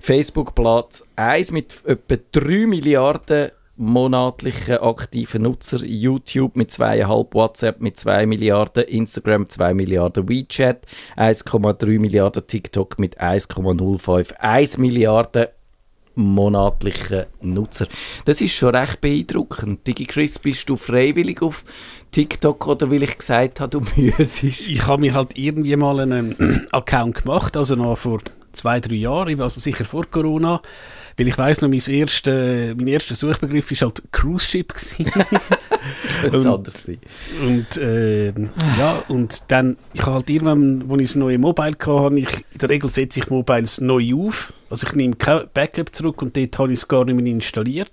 Facebook 0.00 0.54
Platz 0.54 1.04
1 1.16 1.52
mit 1.52 1.84
etwa 1.84 2.16
3 2.32 2.66
Milliarden 2.66 3.50
monatlichen 3.76 4.78
aktiven 4.78 5.42
Nutzer, 5.42 5.84
YouTube 5.84 6.56
mit 6.56 6.70
2,5, 6.70 7.34
WhatsApp 7.34 7.80
mit 7.80 7.98
2 7.98 8.24
Milliarden, 8.24 8.84
Instagram 8.84 9.48
2 9.48 9.74
Milliarden, 9.74 10.28
WeChat 10.28 10.86
1,3 11.16 11.98
Milliarden, 11.98 12.46
TikTok 12.46 12.98
mit 12.98 13.20
1,05, 13.20 14.34
1 14.38 14.78
Milliarde 14.78 15.52
monatlichen 16.14 17.26
Nutzer. 17.40 17.86
Das 18.24 18.40
ist 18.40 18.54
schon 18.54 18.74
recht 18.74 19.00
beeindruckend. 19.00 19.86
DigiChris, 19.86 20.38
bist 20.38 20.68
du 20.68 20.76
freiwillig 20.76 21.42
auf 21.42 21.64
TikTok 22.10 22.66
oder 22.66 22.90
weil 22.90 23.02
ich 23.02 23.18
gesagt 23.18 23.60
habe, 23.60 23.70
du 23.70 23.80
müsstest? 24.00 24.42
ich 24.42 24.86
habe 24.86 25.00
mir 25.00 25.14
halt 25.14 25.36
irgendwie 25.36 25.76
mal 25.76 26.00
einen 26.00 26.66
Account 26.72 27.22
gemacht, 27.22 27.56
also 27.56 27.76
noch 27.76 27.96
vor 27.96 28.20
zwei, 28.52 28.80
drei 28.80 28.94
Jahren, 28.96 29.40
also 29.40 29.60
sicher 29.60 29.84
vor 29.84 30.04
Corona. 30.10 30.60
Weil 31.18 31.28
ich 31.28 31.36
weiss 31.36 31.60
noch, 31.60 31.68
mein 31.68 31.80
erster, 31.86 32.74
mein 32.74 32.86
erster 32.86 33.14
Suchbegriff 33.14 33.70
war 33.70 33.88
halt 33.88 34.02
Cruise 34.12 34.46
Ship. 34.46 34.72
Und- 36.32 36.46
anders 36.46 36.84
sein. 36.84 36.98
und 37.44 37.66
ähm, 37.82 38.50
ja, 38.78 39.02
und 39.08 39.42
dann, 39.50 39.76
ich 39.92 40.06
halt 40.06 40.30
irgendwann, 40.30 40.84
als 40.90 41.00
ich 41.00 41.06
das 41.08 41.16
neue 41.16 41.38
Mobile 41.38 41.72
hatte, 41.72 41.90
habe 41.90 42.18
ich, 42.20 42.28
in 42.52 42.58
der 42.60 42.68
Regel 42.70 42.88
setze 42.88 43.20
ich 43.20 43.28
Mobiles 43.30 43.80
neu 43.80 44.14
auf. 44.14 44.52
Also 44.70 44.86
ich 44.86 44.94
nehme 44.94 45.16
kein 45.16 45.42
Backup 45.52 45.94
zurück 45.94 46.22
und 46.22 46.36
dort 46.36 46.58
habe 46.58 46.72
ich 46.72 46.78
es 46.78 46.88
gar 46.88 47.04
nicht 47.04 47.16
mehr 47.16 47.26
installiert. 47.26 47.90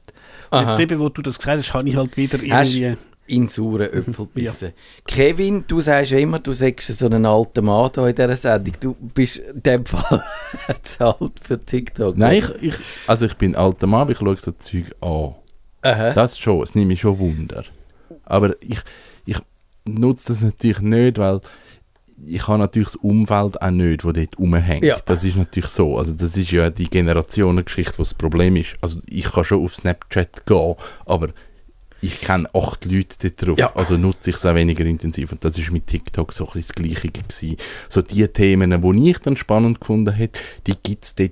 Und 0.51 0.59
Aha. 0.59 0.69
jetzt 0.69 0.79
eben, 0.79 0.99
wo 0.99 1.09
du 1.09 1.21
das 1.21 1.39
gesagt 1.39 1.59
hast, 1.63 1.73
habe 1.73 1.89
ich 1.89 1.95
halt 1.95 2.15
wieder 2.17 2.37
Hast- 2.51 2.75
irgendwie... 2.75 2.97
in 3.29 3.47
sauren 3.47 3.91
Äpfel 3.93 4.25
bissen. 4.33 4.73
Kevin, 5.05 5.63
du 5.67 5.81
sagst 5.81 6.11
ja 6.11 6.17
immer, 6.17 6.39
du 6.39 6.53
sagst 6.53 6.87
so 6.87 7.05
einen 7.05 7.25
alten 7.25 7.65
Mann 7.65 7.91
hier 7.93 8.07
in 8.07 8.15
dieser 8.15 8.35
Sendung. 8.35 8.73
Du 8.79 8.95
bist 9.13 9.37
in 9.37 9.63
dem 9.63 9.85
Fall 9.85 10.23
zu 10.83 11.05
alt 11.05 11.39
für 11.41 11.63
TikTok. 11.63 12.17
Nein, 12.17 12.39
ich, 12.39 12.49
ich, 12.69 12.75
also 13.07 13.25
ich 13.25 13.35
bin 13.35 13.55
alter 13.55 13.87
Mann, 13.87 14.01
aber 14.01 14.11
ich 14.11 14.17
schaue 14.17 14.35
so 14.37 14.51
Zeug 14.51 14.85
an. 15.01 15.35
Aha. 15.81 16.11
Das 16.13 16.37
schon, 16.37 16.61
es 16.61 16.75
nimmt 16.75 16.89
mich 16.89 17.01
schon 17.01 17.19
Wunder. 17.19 17.63
Aber 18.25 18.55
ich, 18.61 18.79
ich 19.25 19.39
nutze 19.85 20.33
das 20.33 20.41
natürlich 20.41 20.81
nicht, 20.81 21.17
weil 21.17 21.41
ich 22.25 22.47
habe 22.47 22.59
natürlich 22.59 22.89
das 22.89 22.95
Umfeld 22.97 23.61
auch 23.61 23.69
nicht, 23.69 24.03
das 24.03 24.13
dort 24.13 24.39
rumhängt. 24.39 24.83
Ja. 24.83 24.97
Das 25.05 25.23
ist 25.23 25.37
natürlich 25.37 25.69
so. 25.69 25.97
Also 25.97 26.13
das 26.13 26.35
ist 26.35 26.51
ja 26.51 26.69
die 26.69 26.89
Generationengeschichte, 26.89 27.97
was 27.97 28.09
das 28.09 28.17
Problem 28.17 28.55
ist. 28.57 28.75
Also 28.81 28.99
ich 29.07 29.31
kann 29.31 29.45
schon 29.45 29.63
auf 29.63 29.75
Snapchat 29.75 30.45
gehen, 30.45 30.75
aber 31.05 31.29
ich 32.01 32.21
kenne 32.21 32.49
acht 32.53 32.85
Leute 32.85 33.15
dort 33.21 33.47
drauf, 33.47 33.59
Ja. 33.59 33.75
also 33.75 33.97
nutze 33.97 34.29
ich 34.29 34.37
es 34.37 34.45
auch 34.45 34.55
weniger 34.55 34.85
intensiv. 34.85 35.31
Und 35.31 35.43
das 35.43 35.57
ist 35.57 35.71
mit 35.71 35.87
TikTok 35.87 36.33
so 36.33 36.45
ein 36.47 36.53
bisschen 36.53 36.73
das 36.85 37.01
Gleiche 37.01 37.11
gewesen. 37.11 37.57
So 37.89 38.01
die 38.01 38.27
Themen, 38.27 38.81
die 38.81 39.09
ich 39.09 39.19
dann 39.19 39.37
spannend 39.37 39.79
gefunden 39.79 40.13
hätte, 40.13 40.39
die 40.67 40.75
gibt 40.81 41.05
es 41.05 41.15
dort 41.15 41.31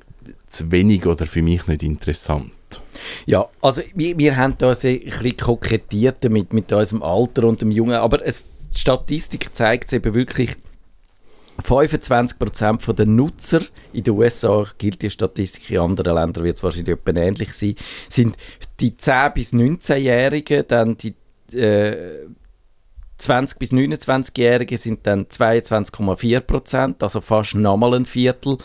zu 0.50 0.72
wenig 0.72 1.06
oder 1.06 1.28
für 1.28 1.42
mich 1.42 1.68
nicht 1.68 1.84
interessant. 1.84 2.52
Ja, 3.26 3.48
also 3.62 3.82
wir, 3.94 4.18
wir 4.18 4.36
haben 4.36 4.56
da 4.58 4.70
ein 4.72 4.76
bisschen 4.76 5.38
kokettiert 5.38 6.18
damit, 6.22 6.54
mit 6.54 6.72
unserem 6.72 7.04
Alter 7.04 7.44
und 7.46 7.62
dem 7.62 7.72
Jungen, 7.72 7.96
aber 7.96 8.26
es, 8.26 8.68
die 8.74 8.80
Statistik 8.80 9.56
zeigt 9.56 9.86
es 9.86 9.94
eben 9.94 10.14
wirklich, 10.14 10.56
25% 11.64 12.94
der 12.94 13.06
Nutzer 13.06 13.62
in 13.94 14.04
den 14.04 14.14
USA, 14.14 14.66
gilt 14.78 15.02
die 15.02 15.10
Statistik, 15.10 15.70
in 15.72 15.80
anderen 15.80 16.16
Ländern 16.16 16.44
wird 16.44 16.58
es 16.58 16.64
wahrscheinlich 16.64 16.96
etwa 16.96 17.20
ähnlich 17.20 17.54
sein, 17.54 17.76
sind 18.10 18.38
die 18.80 18.92
10- 18.92 19.34
bis 19.34 19.54
19-Jährigen, 19.54 20.66
dann 20.68 20.98
die 20.98 21.16
äh, 21.56 22.28
20- 23.20 23.58
bis 23.58 23.72
29-Jährigen 23.72 24.78
sind 24.78 25.08
dann 25.08 25.26
22,4%, 25.26 26.96
also 27.02 27.22
fast 27.22 27.56
nochmal 27.56 27.96
ein 27.96 28.06
Viertel. 28.06 28.58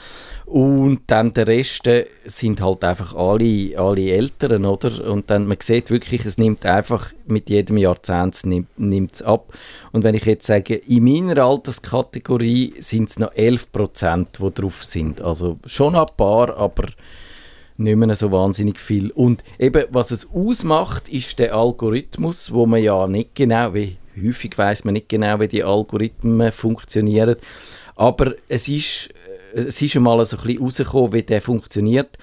Und 0.44 1.02
dann 1.06 1.32
der 1.32 1.46
Rest 1.46 1.86
äh, 1.86 2.06
sind 2.26 2.60
halt 2.60 2.84
einfach 2.84 3.14
alle, 3.14 3.78
alle 3.78 4.10
Älteren, 4.10 4.66
oder? 4.66 5.10
Und 5.10 5.30
dann, 5.30 5.46
man 5.46 5.56
sieht 5.60 5.90
wirklich, 5.90 6.26
es 6.26 6.36
nimmt 6.36 6.66
einfach 6.66 7.12
mit 7.26 7.48
jedem 7.48 7.78
Jahrzehnt 7.78 8.40
nimmt 8.76 9.22
ab. 9.22 9.54
Und 9.92 10.04
wenn 10.04 10.14
ich 10.14 10.26
jetzt 10.26 10.46
sage, 10.46 10.74
in 10.74 11.04
meiner 11.04 11.42
Alterskategorie 11.42 12.74
sind 12.80 13.08
es 13.08 13.18
noch 13.18 13.32
11%, 13.32 14.26
die 14.38 14.54
drauf 14.54 14.84
sind. 14.84 15.22
Also 15.22 15.58
schon 15.64 15.96
ein 15.96 16.06
paar, 16.16 16.54
aber 16.58 16.88
nicht 17.78 17.96
mehr 17.96 18.14
so 18.14 18.30
wahnsinnig 18.30 18.78
viel. 18.78 19.10
Und 19.10 19.42
eben, 19.58 19.84
was 19.90 20.10
es 20.10 20.28
ausmacht, 20.30 21.08
ist 21.08 21.38
der 21.38 21.54
Algorithmus, 21.54 22.52
wo 22.52 22.66
man 22.66 22.82
ja 22.82 23.06
nicht 23.06 23.34
genau, 23.34 23.72
wie 23.74 23.96
häufig 24.16 24.56
weiß 24.56 24.84
man 24.84 24.94
nicht 24.94 25.08
genau, 25.08 25.40
wie 25.40 25.48
die 25.48 25.64
Algorithmen 25.64 26.52
funktionieren. 26.52 27.36
Aber 27.96 28.34
es 28.48 28.68
ist, 28.68 29.10
äh, 29.54 29.60
es 29.60 29.80
ist 29.80 29.96
einmal 29.96 30.24
so 30.24 30.36
ein 30.36 30.42
bisschen 30.42 30.62
rausgekommen, 30.62 31.12
wie 31.12 31.22
der 31.22 31.42
funktioniert. 31.42 32.18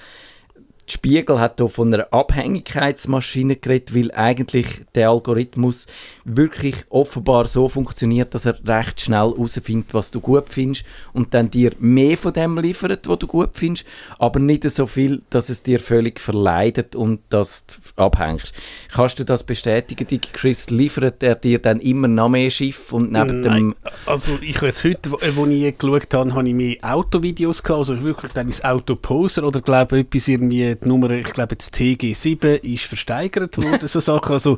Spiegel 0.91 1.39
hat 1.39 1.59
hier 1.59 1.69
von 1.69 1.93
einer 1.93 2.11
Abhängigkeitsmaschine 2.11 3.55
geredet, 3.55 3.95
weil 3.95 4.11
eigentlich 4.11 4.85
der 4.95 5.09
Algorithmus 5.09 5.87
wirklich 6.25 6.75
offenbar 6.89 7.47
so 7.47 7.69
funktioniert, 7.69 8.33
dass 8.33 8.45
er 8.45 8.59
recht 8.65 9.01
schnell 9.01 9.29
herausfindet, 9.29 9.93
was 9.93 10.11
du 10.11 10.19
gut 10.19 10.45
findest 10.49 10.85
und 11.13 11.33
dann 11.33 11.49
dir 11.49 11.71
mehr 11.79 12.17
von 12.17 12.33
dem 12.33 12.57
liefert, 12.57 13.07
was 13.07 13.19
du 13.19 13.27
gut 13.27 13.51
findest, 13.53 13.85
aber 14.17 14.39
nicht 14.39 14.69
so 14.69 14.87
viel, 14.87 15.21
dass 15.29 15.49
es 15.49 15.63
dir 15.63 15.79
völlig 15.79 16.19
verleidet 16.19 16.95
und 16.95 17.21
dass 17.29 17.65
du 17.65 17.75
abhängst. 17.95 18.53
Kannst 18.91 19.19
du 19.19 19.25
das 19.25 19.43
bestätigen, 19.43 20.07
Dicky 20.07 20.29
Chris? 20.31 20.69
Liefert 20.69 21.23
er 21.23 21.35
dir 21.35 21.59
dann 21.59 21.79
immer 21.79 22.07
noch 22.07 22.29
mehr 22.29 22.49
Schiff 22.49 22.93
und 22.93 23.11
neben 23.11 23.43
dem... 23.43 23.51
Nein, 23.51 23.75
also 24.05 24.37
ich 24.41 24.57
habe 24.57 24.67
jetzt 24.67 24.83
heute, 24.83 25.11
wo, 25.11 25.19
wo 25.35 25.45
ich 25.45 25.77
geschaut 25.77 26.13
habe, 26.13 26.33
habe 26.33 26.47
ich 26.47 26.53
mehr 26.53 26.77
Autovideos 26.81 27.63
gehabt, 27.63 27.79
also 27.79 28.03
wirklich 28.03 28.31
dann 28.33 28.47
ins 28.47 28.63
Autoposer 28.63 29.43
oder 29.43 29.61
glaube 29.61 29.99
etwas 29.99 30.27
irgendwie, 30.27 30.75
die 30.83 30.87
Nummer, 30.87 31.09
ich 31.11 31.33
glaube 31.33 31.55
jetzt 31.55 31.75
TG7 31.75 32.61
ist 32.63 32.85
versteigert 32.85 33.57
worden, 33.57 33.87
so 33.87 33.99
Sachen, 33.99 34.33
also 34.33 34.57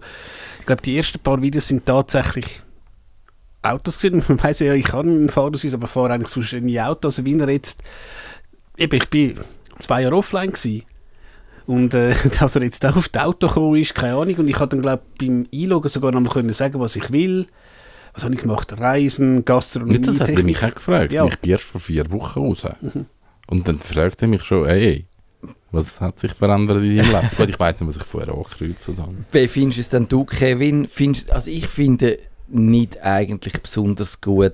ich 0.59 0.65
glaube 0.65 0.81
die 0.81 0.97
ersten 0.97 1.19
paar 1.19 1.41
Videos 1.41 1.67
sind 1.67 1.85
tatsächlich 1.85 2.61
Autos 3.61 3.99
gewesen, 3.99 4.23
man 4.27 4.43
weiss 4.43 4.59
ja, 4.59 4.73
ich 4.73 4.85
kann 4.85 5.07
einen 5.07 5.29
Fahrausweis, 5.29 5.73
aber 5.73 5.87
fahre 5.87 6.13
eigentlich 6.13 6.29
sonst 6.29 6.53
nie 6.53 6.79
Auto, 6.79 7.07
also 7.07 7.25
wie 7.25 7.37
er 7.37 7.49
jetzt, 7.49 7.83
eben 8.77 8.95
ich 8.95 9.09
bin 9.09 9.39
zwei 9.79 10.01
Jahre 10.01 10.15
offline 10.15 10.51
gewesen, 10.51 10.83
und 11.71 11.93
äh, 11.93 12.15
dass 12.39 12.55
er 12.55 12.63
jetzt 12.63 12.85
auch 12.85 12.95
auf 12.95 13.09
das 13.09 13.23
Auto 13.23 13.47
gekommen 13.47 13.75
ist, 13.77 13.95
keine 13.95 14.15
Ahnung. 14.15 14.35
Und 14.35 14.47
ich 14.47 14.55
konnte 14.55 14.75
dann, 14.75 14.81
glaube 14.81 15.03
beim 15.19 15.47
Einloggen 15.53 15.89
sogar 15.89 16.11
noch 16.11 16.19
mal 16.19 16.29
können 16.29 16.53
sagen, 16.53 16.79
was 16.79 16.95
ich 16.95 17.11
will. 17.11 17.47
Was 18.13 18.25
habe 18.25 18.33
ich 18.33 18.41
gemacht? 18.41 18.77
Reisen, 18.77 19.45
Gastronomie, 19.45 19.99
Nicht, 19.99 20.07
das 20.07 20.19
hat 20.19 20.29
er 20.29 20.43
mich 20.43 20.61
auch 20.61 20.75
gefragt. 20.75 21.13
Ja. 21.13 21.25
Ich 21.25 21.39
bin 21.39 21.51
erst 21.51 21.63
vor 21.63 21.79
vier 21.79 22.09
Wochen 22.11 22.39
raus. 22.39 22.65
Und 23.47 23.67
dann 23.67 23.79
fragt 23.79 24.21
er 24.21 24.27
mich 24.27 24.43
schon, 24.43 24.65
hey, 24.65 25.07
was 25.71 26.01
hat 26.01 26.19
sich 26.19 26.33
verändert 26.33 26.77
in 26.77 26.97
deinem 26.97 27.11
Leben? 27.11 27.29
Gut, 27.37 27.49
ich 27.49 27.59
weiß 27.59 27.79
nicht, 27.79 27.89
was 27.89 27.97
ich 27.97 28.03
vorher 28.03 28.33
angekreuzt 28.33 28.87
habe. 28.87 29.15
Wie 29.31 29.47
findest 29.47 29.77
du 29.77 29.81
es 29.81 29.89
denn 29.89 30.07
du, 30.07 30.25
Kevin? 30.25 30.87
Findest, 30.87 31.31
also 31.31 31.49
ich 31.49 31.67
finde 31.67 32.19
nicht 32.47 33.01
eigentlich 33.01 33.61
besonders 33.61 34.19
gut 34.19 34.53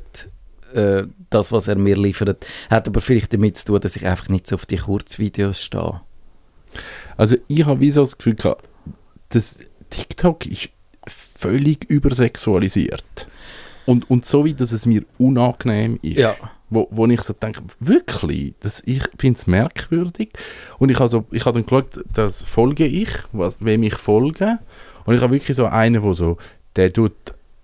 äh, 0.74 1.04
das, 1.30 1.52
was 1.52 1.68
er 1.68 1.76
mir 1.76 1.96
liefert. 1.96 2.46
Hat 2.70 2.88
aber 2.88 3.02
vielleicht 3.02 3.34
damit 3.34 3.58
zu 3.58 3.66
tun, 3.66 3.82
dass 3.82 3.96
ich 3.96 4.06
einfach 4.06 4.30
nicht 4.30 4.48
so 4.48 4.56
auf 4.56 4.66
die 4.66 4.78
Kurzvideos 4.78 5.62
stehe. 5.62 6.02
Also 7.16 7.38
ich 7.48 7.66
habe 7.66 7.80
wie 7.80 7.92
so 7.92 8.02
das 8.02 8.18
Gefühl 8.18 8.36
gehabt, 8.36 8.68
dass 9.30 9.58
TikTok 9.90 10.46
ist 10.46 10.70
völlig 11.08 11.90
übersexualisiert. 11.90 13.28
Und, 13.88 14.10
und 14.10 14.26
so 14.26 14.44
wie, 14.46 14.54
dass 14.54 14.74
es 14.74 14.86
mir 14.86 15.04
unangenehm 15.18 15.98
ist. 16.02 16.18
Ja. 16.18 16.36
Wo, 16.70 16.90
wo 16.92 17.06
ich 17.08 17.22
so 17.22 17.32
denke, 17.32 17.62
wirklich, 17.80 18.54
das, 18.60 18.84
ich 18.86 19.02
finde 19.18 19.38
es 19.38 19.48
merkwürdig. 19.48 20.34
Und 20.78 20.90
ich 20.90 21.00
habe 21.00 21.08
so, 21.08 21.24
ich 21.32 21.46
habe 21.46 21.58
dann 21.58 21.66
geschaut, 21.66 22.04
das 22.14 22.42
folge 22.42 22.86
ich, 22.86 23.10
was, 23.32 23.58
wem 23.62 23.84
ich 23.84 23.96
folge. 23.96 24.60
Und 25.06 25.16
ich 25.16 25.22
habe 25.22 25.34
wirklich 25.34 25.56
so 25.56 25.66
einen, 25.68 26.04
wo 26.04 26.14
so, 26.14 26.38
der 26.76 26.92
tut 26.92 27.14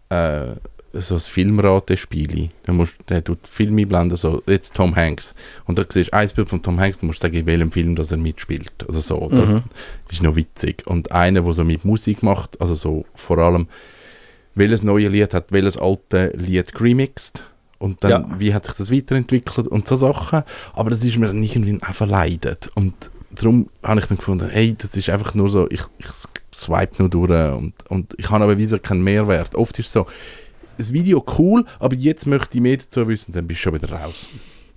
äh, 0.08 0.54
so 0.94 1.16
das 1.16 1.28
Filmratespiel. 1.28 2.52
Der, 2.66 2.74
musst, 2.74 2.96
der 3.10 3.22
tut 3.22 3.46
Filme 3.46 3.82
einblenden, 3.82 4.16
so, 4.16 4.42
jetzt 4.48 4.76
Tom 4.76 4.96
Hanks. 4.96 5.36
Und 5.66 5.78
da 5.78 5.84
siehst 5.90 6.14
du 6.14 6.14
ein 6.14 6.30
Bild 6.30 6.50
von 6.50 6.62
Tom 6.62 6.80
Hanks, 6.80 7.00
du 7.00 7.08
musst 7.08 7.20
sagen, 7.20 7.36
in 7.36 7.46
welchem 7.46 7.72
Film 7.74 7.98
dass 7.98 8.12
er 8.12 8.18
mitspielt. 8.18 8.88
Oder 8.88 9.02
so. 9.02 9.30
Das 9.30 9.52
ist 10.10 10.24
noch 10.24 10.38
witzig. 10.38 10.88
Und 10.88 11.12
einer, 11.12 11.42
der 11.42 11.54
so 11.54 11.66
mit 11.66 11.84
Musik 11.84 12.24
macht, 12.24 12.62
also 12.62 12.76
so 12.76 13.06
vor 13.16 13.40
allem, 13.40 13.68
welches 14.56 14.84
neue 14.84 15.08
Lied 15.10 15.34
hat 15.34 15.52
welches 15.52 15.78
alte 15.78 16.32
Lied 16.36 16.74
geremixed 16.74 17.44
und 17.80 18.04
dann 18.04 18.12
Ja. 18.12 18.30
wie 18.40 18.54
hat 18.54 18.66
sich 18.66 18.76
das 18.76 18.92
weiterentwickelt 18.92 19.68
und 19.68 19.88
so 19.88 19.96
Sachen. 19.96 20.44
Aber 20.74 20.90
das 20.90 21.04
ist 21.04 21.18
mir 21.18 21.28
dann 21.28 21.44
irgendwie 21.44 21.80
auch 21.82 21.94
verleidet. 21.94 22.70
Und 22.76 22.94
darum 23.32 23.70
habe 23.82 24.00
ich 24.00 24.06
dann 24.06 24.18
gefunden, 24.18 24.48
hey, 24.50 24.76
das 24.78 24.96
ist 24.96 25.10
einfach 25.10 25.34
nur 25.36 25.50
so, 25.50 25.68
ich, 25.70 25.82
ich 25.98 26.08
swipe 26.56 26.96
nur 27.00 27.10
durch 27.10 27.32
und, 27.54 27.74
und 27.90 28.14
ich 28.18 28.30
habe 28.30 28.44
aber 28.44 28.58
wieso 28.58 28.80
keinen 28.80 29.04
Mehrwert. 29.04 29.56
Oft 29.56 29.78
ist 29.80 29.88
es 29.88 29.92
so, 29.94 30.06
das 30.78 30.94
Video 30.94 31.24
cool, 31.38 31.66
aber 31.80 31.96
jetzt 31.96 32.26
möchte 32.26 32.58
ich 32.58 32.62
mehr 32.62 32.78
dazu 32.78 33.08
wissen, 33.08 33.32
dann 33.34 33.46
bist 33.48 33.60
du 33.60 33.64
schon 33.64 33.74
wieder 33.74 33.92
raus. 33.92 34.28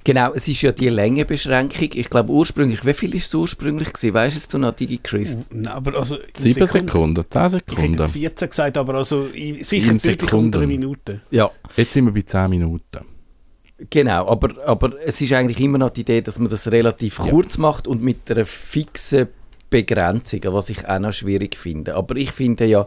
Genau, 0.06 0.32
es 0.34 0.46
ist 0.46 0.62
ja 0.62 0.70
die 0.70 0.88
Längebeschränkung. 0.88 1.88
Ich 1.94 2.08
glaube 2.08 2.30
ursprünglich, 2.30 2.86
wie 2.86 2.94
viel 2.94 3.12
ist 3.16 3.26
es 3.26 3.34
ursprünglich 3.34 3.92
gewesen? 3.92 4.14
Weißt 4.14 4.54
du 4.54 4.58
noch, 4.58 4.70
Digi 4.70 4.98
Chris? 4.98 5.48
Nein, 5.52 5.66
aber 5.66 5.98
also 5.98 6.14
in 6.14 6.22
Sieben 6.36 6.64
Sekunden, 6.68 7.24
zehn 7.28 7.42
Ich 7.46 7.52
hätte 7.54 7.64
Sekunden. 7.72 7.98
jetzt 7.98 8.12
14 8.12 8.48
gesagt, 8.50 8.76
aber 8.76 8.94
also 8.94 9.24
in, 9.24 9.64
sicher 9.64 9.90
In 9.90 9.98
deutlich 9.98 10.20
Sekunden. 10.20 10.54
unter 10.54 10.64
Minute. 10.64 11.22
Ja, 11.32 11.50
Jetzt 11.76 11.92
sind 11.94 12.04
wir 12.04 12.12
bei 12.12 12.22
10 12.22 12.48
Minuten. 12.50 13.00
genau. 13.90 14.28
Aber, 14.28 14.54
aber 14.64 14.92
es 15.04 15.20
ist 15.20 15.32
eigentlich 15.32 15.58
immer 15.58 15.78
noch 15.78 15.90
die 15.90 16.02
Idee, 16.02 16.20
dass 16.20 16.38
man 16.38 16.50
das 16.50 16.70
relativ 16.70 17.18
kurz 17.18 17.58
macht 17.58 17.88
und 17.88 18.00
mit 18.00 18.30
einer 18.30 18.44
fixen 18.44 19.26
Begrenzung, 19.70 20.40
was 20.44 20.70
ich 20.70 20.86
auch 20.86 21.00
noch 21.00 21.12
schwierig 21.12 21.56
finde. 21.56 21.96
Aber 21.96 22.14
ich 22.14 22.30
finde 22.30 22.66
ja, 22.66 22.86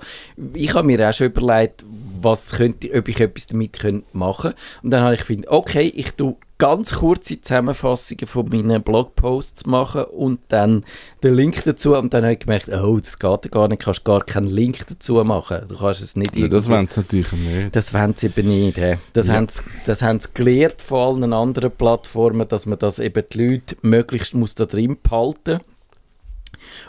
ich 0.53 0.73
habe 0.73 0.87
mir 0.87 1.09
auch 1.09 1.13
schon 1.13 1.27
überlegt, 1.27 1.83
was 2.21 2.51
könnte, 2.53 2.89
ob 2.93 3.09
ich 3.09 3.19
etwas 3.19 3.47
damit 3.47 3.77
könnte 3.77 4.07
machen 4.13 4.53
Und 4.83 4.91
dann 4.91 5.03
habe 5.03 5.15
ich 5.15 5.19
gefunden, 5.19 5.43
okay, 5.49 5.91
ich 5.93 6.11
tue 6.13 6.37
ganz 6.59 6.93
kurze 6.95 7.41
Zusammenfassungen 7.41 8.27
von 8.27 8.47
meinen 8.49 8.83
Blogposts 8.83 9.65
machen 9.65 10.03
und 10.03 10.39
dann 10.49 10.83
den 11.23 11.33
Link 11.33 11.63
dazu 11.63 11.95
und 11.95 12.13
dann 12.13 12.23
habe 12.23 12.33
ich 12.33 12.39
gemerkt, 12.39 12.69
oh, 12.69 12.97
das 12.99 13.17
geht 13.17 13.45
ja 13.45 13.49
gar 13.49 13.67
nicht, 13.69 13.81
du 13.81 13.85
kannst 13.85 14.03
gar 14.05 14.23
keinen 14.23 14.47
Link 14.47 14.85
dazu 14.87 15.23
machen. 15.23 15.61
Du 15.67 15.77
kannst 15.77 16.01
es 16.01 16.15
nicht 16.17 16.35
Ja, 16.35 16.47
das 16.47 16.65
irgendwie- 16.67 16.71
wollen 16.77 16.87
sie 16.87 16.99
natürlich 16.99 17.31
nicht. 17.31 17.75
das 17.75 17.93
wollen 17.93 18.13
sie 18.15 18.27
eben 18.27 18.47
nicht. 18.47 18.77
hä. 18.77 18.97
Das, 19.13 19.27
Ja. 19.27 19.33
haben 19.35 19.47
sie, 19.49 19.63
das 19.85 20.01
haben 20.01 20.19
sie 20.19 20.27
gelernt 20.33 20.81
von 20.81 21.23
allen 21.23 21.33
anderen 21.33 21.71
Plattformen, 21.71 22.47
dass 22.47 22.65
man 22.65 22.77
das 22.77 22.99
eben 22.99 23.23
die 23.31 23.47
Leute 23.47 23.77
möglichst 23.81 24.33
muss 24.35 24.53
da 24.53 24.65
drin 24.65 24.97
behalten 25.01 25.59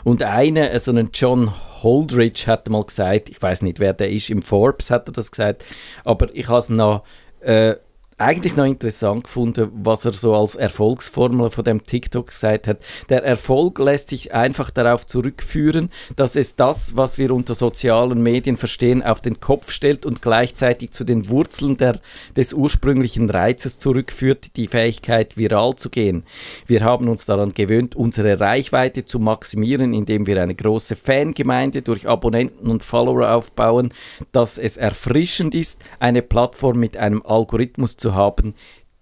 Und 0.03 0.21
einer, 0.21 0.77
so 0.79 0.91
ein 0.91 1.09
John 1.13 1.49
Holdridge, 1.81 2.43
hat 2.47 2.67
mal 2.69 2.83
gesagt, 2.83 3.29
ich 3.29 3.41
weiß 3.41 3.61
nicht, 3.61 3.79
wer 3.79 3.93
der 3.93 4.11
ist, 4.11 4.29
im 4.29 4.41
Forbes 4.41 4.91
hat 4.91 5.07
er 5.07 5.13
das 5.13 5.31
gesagt, 5.31 5.63
aber 6.03 6.27
ich 6.35 6.47
habe 6.49 6.59
es 6.59 6.69
noch 6.69 7.03
äh, 7.39 7.75
eigentlich 8.21 8.55
noch 8.55 8.65
interessant 8.65 9.23
gefunden, 9.23 9.71
was 9.73 10.05
er 10.05 10.13
so 10.13 10.35
als 10.35 10.55
Erfolgsformel 10.55 11.49
von 11.49 11.63
dem 11.63 11.83
TikTok 11.83 12.27
gesagt 12.27 12.67
hat. 12.67 12.77
Der 13.09 13.23
Erfolg 13.23 13.79
lässt 13.79 14.09
sich 14.09 14.33
einfach 14.33 14.69
darauf 14.69 15.05
zurückführen, 15.05 15.89
dass 16.15 16.35
es 16.35 16.55
das, 16.55 16.95
was 16.95 17.17
wir 17.17 17.33
unter 17.33 17.55
sozialen 17.55 18.21
Medien 18.21 18.57
verstehen, 18.57 19.01
auf 19.01 19.21
den 19.21 19.39
Kopf 19.39 19.71
stellt 19.71 20.05
und 20.05 20.21
gleichzeitig 20.21 20.91
zu 20.91 21.03
den 21.03 21.29
Wurzeln 21.29 21.77
der, 21.77 21.99
des 22.35 22.53
ursprünglichen 22.53 23.29
Reizes 23.29 23.79
zurückführt, 23.79 24.55
die 24.55 24.67
Fähigkeit, 24.67 25.35
viral 25.35 25.75
zu 25.75 25.89
gehen. 25.89 26.23
Wir 26.67 26.83
haben 26.83 27.09
uns 27.09 27.25
daran 27.25 27.53
gewöhnt, 27.53 27.95
unsere 27.95 28.39
Reichweite 28.39 29.03
zu 29.03 29.19
maximieren, 29.19 29.93
indem 29.93 30.27
wir 30.27 30.41
eine 30.41 30.55
große 30.55 30.95
Fangemeinde 30.95 31.81
durch 31.81 32.07
Abonnenten 32.07 32.69
und 32.69 32.83
Follower 32.83 33.31
aufbauen, 33.31 33.93
dass 34.31 34.57
es 34.57 34.77
erfrischend 34.77 35.55
ist, 35.55 35.81
eine 35.99 36.21
Plattform 36.21 36.79
mit 36.79 36.97
einem 36.97 37.23
Algorithmus 37.25 37.97
zu 37.97 38.10
haben, 38.13 38.53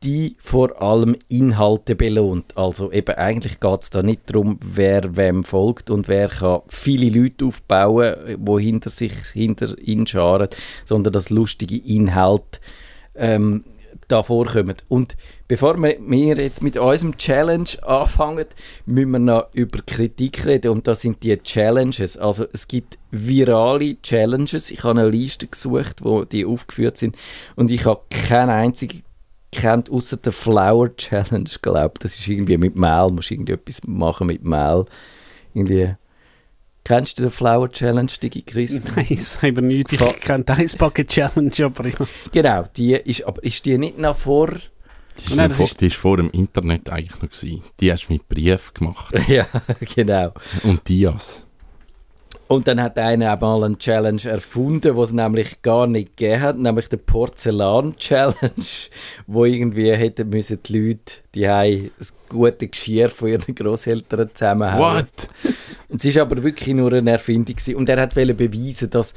die 0.03 0.37
vor 0.39 0.81
allem 0.81 1.15
Inhalte 1.27 1.95
belohnt. 1.95 2.57
Also 2.57 2.91
eben 2.91 3.15
eigentlich 3.15 3.59
geht 3.59 3.81
es 3.81 3.89
da 3.89 4.01
nicht 4.01 4.21
darum, 4.27 4.59
wer 4.63 5.17
wem 5.17 5.43
folgt 5.43 5.89
und 5.89 6.07
wer 6.07 6.29
kann 6.29 6.61
viele 6.67 7.09
Leute 7.09 7.45
aufbauen, 7.45 8.15
wo 8.39 8.57
hinter 8.57 8.89
sich 8.89 9.13
hinter 9.33 9.77
ihn 9.77 10.07
scharen, 10.07 10.47
sondern 10.85 11.11
dass 11.11 11.29
lustige 11.29 11.77
Inhalte 11.77 12.59
ähm, 13.15 13.65
da 14.11 14.23
vorkommen. 14.23 14.75
Und 14.87 15.15
bevor 15.47 15.77
wir, 15.77 16.35
jetzt 16.35 16.61
mit 16.61 16.77
unserem 16.77 17.17
Challenge 17.17 17.69
anfangen, 17.83 18.45
müssen 18.85 19.11
wir 19.11 19.19
noch 19.19 19.53
über 19.53 19.79
Kritik 19.85 20.45
reden 20.45 20.71
und 20.71 20.87
das 20.87 21.01
sind 21.01 21.23
die 21.23 21.37
Challenges. 21.37 22.17
Also 22.17 22.45
es 22.51 22.67
gibt 22.67 22.97
virale 23.11 24.01
Challenges. 24.01 24.71
Ich 24.71 24.83
habe 24.83 24.99
eine 24.99 25.09
Liste 25.09 25.47
gesucht, 25.47 26.03
wo 26.03 26.25
die 26.25 26.45
aufgeführt 26.45 26.97
sind 26.97 27.15
und 27.55 27.71
ich 27.71 27.85
habe 27.85 28.01
keine 28.09 28.53
einzige 28.53 29.01
kennt, 29.51 29.89
außer 29.89 30.17
der 30.17 30.31
Flower 30.31 30.95
Challenge, 30.95 31.49
glaube 31.61 31.95
Das 31.99 32.17
ist 32.17 32.27
irgendwie 32.27 32.57
mit 32.57 32.77
Mehl, 32.77 33.09
musst 33.11 33.31
irgendwie 33.31 33.53
etwas 33.53 33.81
machen 33.85 34.27
mit 34.27 34.43
Mehl. 34.43 34.85
Irgendwie. 35.53 35.95
Kennst 36.83 37.19
du 37.19 37.23
den 37.23 37.31
Flower 37.31 37.69
Challenge, 37.71 38.11
Digi 38.21 38.41
Chris? 38.41 38.81
Nein, 38.95 39.05
das 39.09 39.41
haben 39.41 39.55
wir 39.57 39.61
nicht. 39.63 39.93
Ich 39.93 39.99
kenne 40.21 40.43
die 40.43 40.51
Eisbucket 40.51 41.07
Challenge, 41.09 41.51
aber 41.65 41.85
ich... 41.85 41.95
Genau, 42.31 42.63
die 42.75 42.93
ist, 42.93 43.23
aber 43.25 43.43
ist 43.43 43.65
die 43.65 43.77
nicht 43.77 43.97
noch 43.97 44.17
vor... 44.17 44.47
Die 44.47 45.25
ist, 45.25 45.29
Nein, 45.35 45.37
noch 45.37 45.47
das 45.49 45.57
vor, 45.57 45.65
ist- 45.67 45.81
die 45.81 45.87
ist 45.87 45.95
vor 45.97 46.17
dem 46.17 46.31
Internet 46.31 46.89
eigentlich 46.89 47.21
noch 47.21 47.29
gewesen. 47.29 47.63
Die 47.79 47.91
hast 47.91 48.07
du 48.07 48.13
mit 48.13 48.27
Brief 48.29 48.73
gemacht. 48.73 49.13
ja, 49.27 49.45
genau. 49.95 50.33
Und 50.63 50.87
Dias. 50.87 51.45
Und 52.49 52.67
dann 52.67 52.81
hat 52.81 52.97
einer 52.97 53.35
auch 53.35 53.41
mal 53.41 53.63
eine 53.63 53.77
Challenge 53.77 54.23
erfunden, 54.25 54.97
was 54.97 55.09
es 55.09 55.13
nämlich 55.13 55.61
gar 55.61 55.85
nicht 55.85 56.17
gegeben 56.17 56.41
hat, 56.41 56.57
nämlich 56.57 56.89
der 56.89 56.97
Porzellan-Challenge, 56.97 58.65
wo 59.27 59.45
irgendwie 59.45 59.91
hätten 59.91 60.29
müssen 60.29 60.57
die 60.63 60.79
Leute 60.79 61.13
die 61.35 61.47
haben 61.47 61.91
das 61.99 62.15
gute 62.27 62.67
Geschirr 62.67 63.09
von 63.09 63.27
ihren 63.29 63.53
Großeltern 63.53 64.31
zusammenhauen. 64.33 65.03
What? 65.03 65.29
Und 65.89 66.03
es 66.03 66.15
war 66.15 66.23
aber 66.23 66.41
wirklich 66.41 66.75
nur 66.75 66.91
eine 66.91 67.11
Erfindung. 67.11 67.55
Gewesen. 67.55 67.75
Und 67.75 67.87
er 67.87 68.01
hat 68.01 68.15
beweisen, 68.15 68.89
dass 68.89 69.13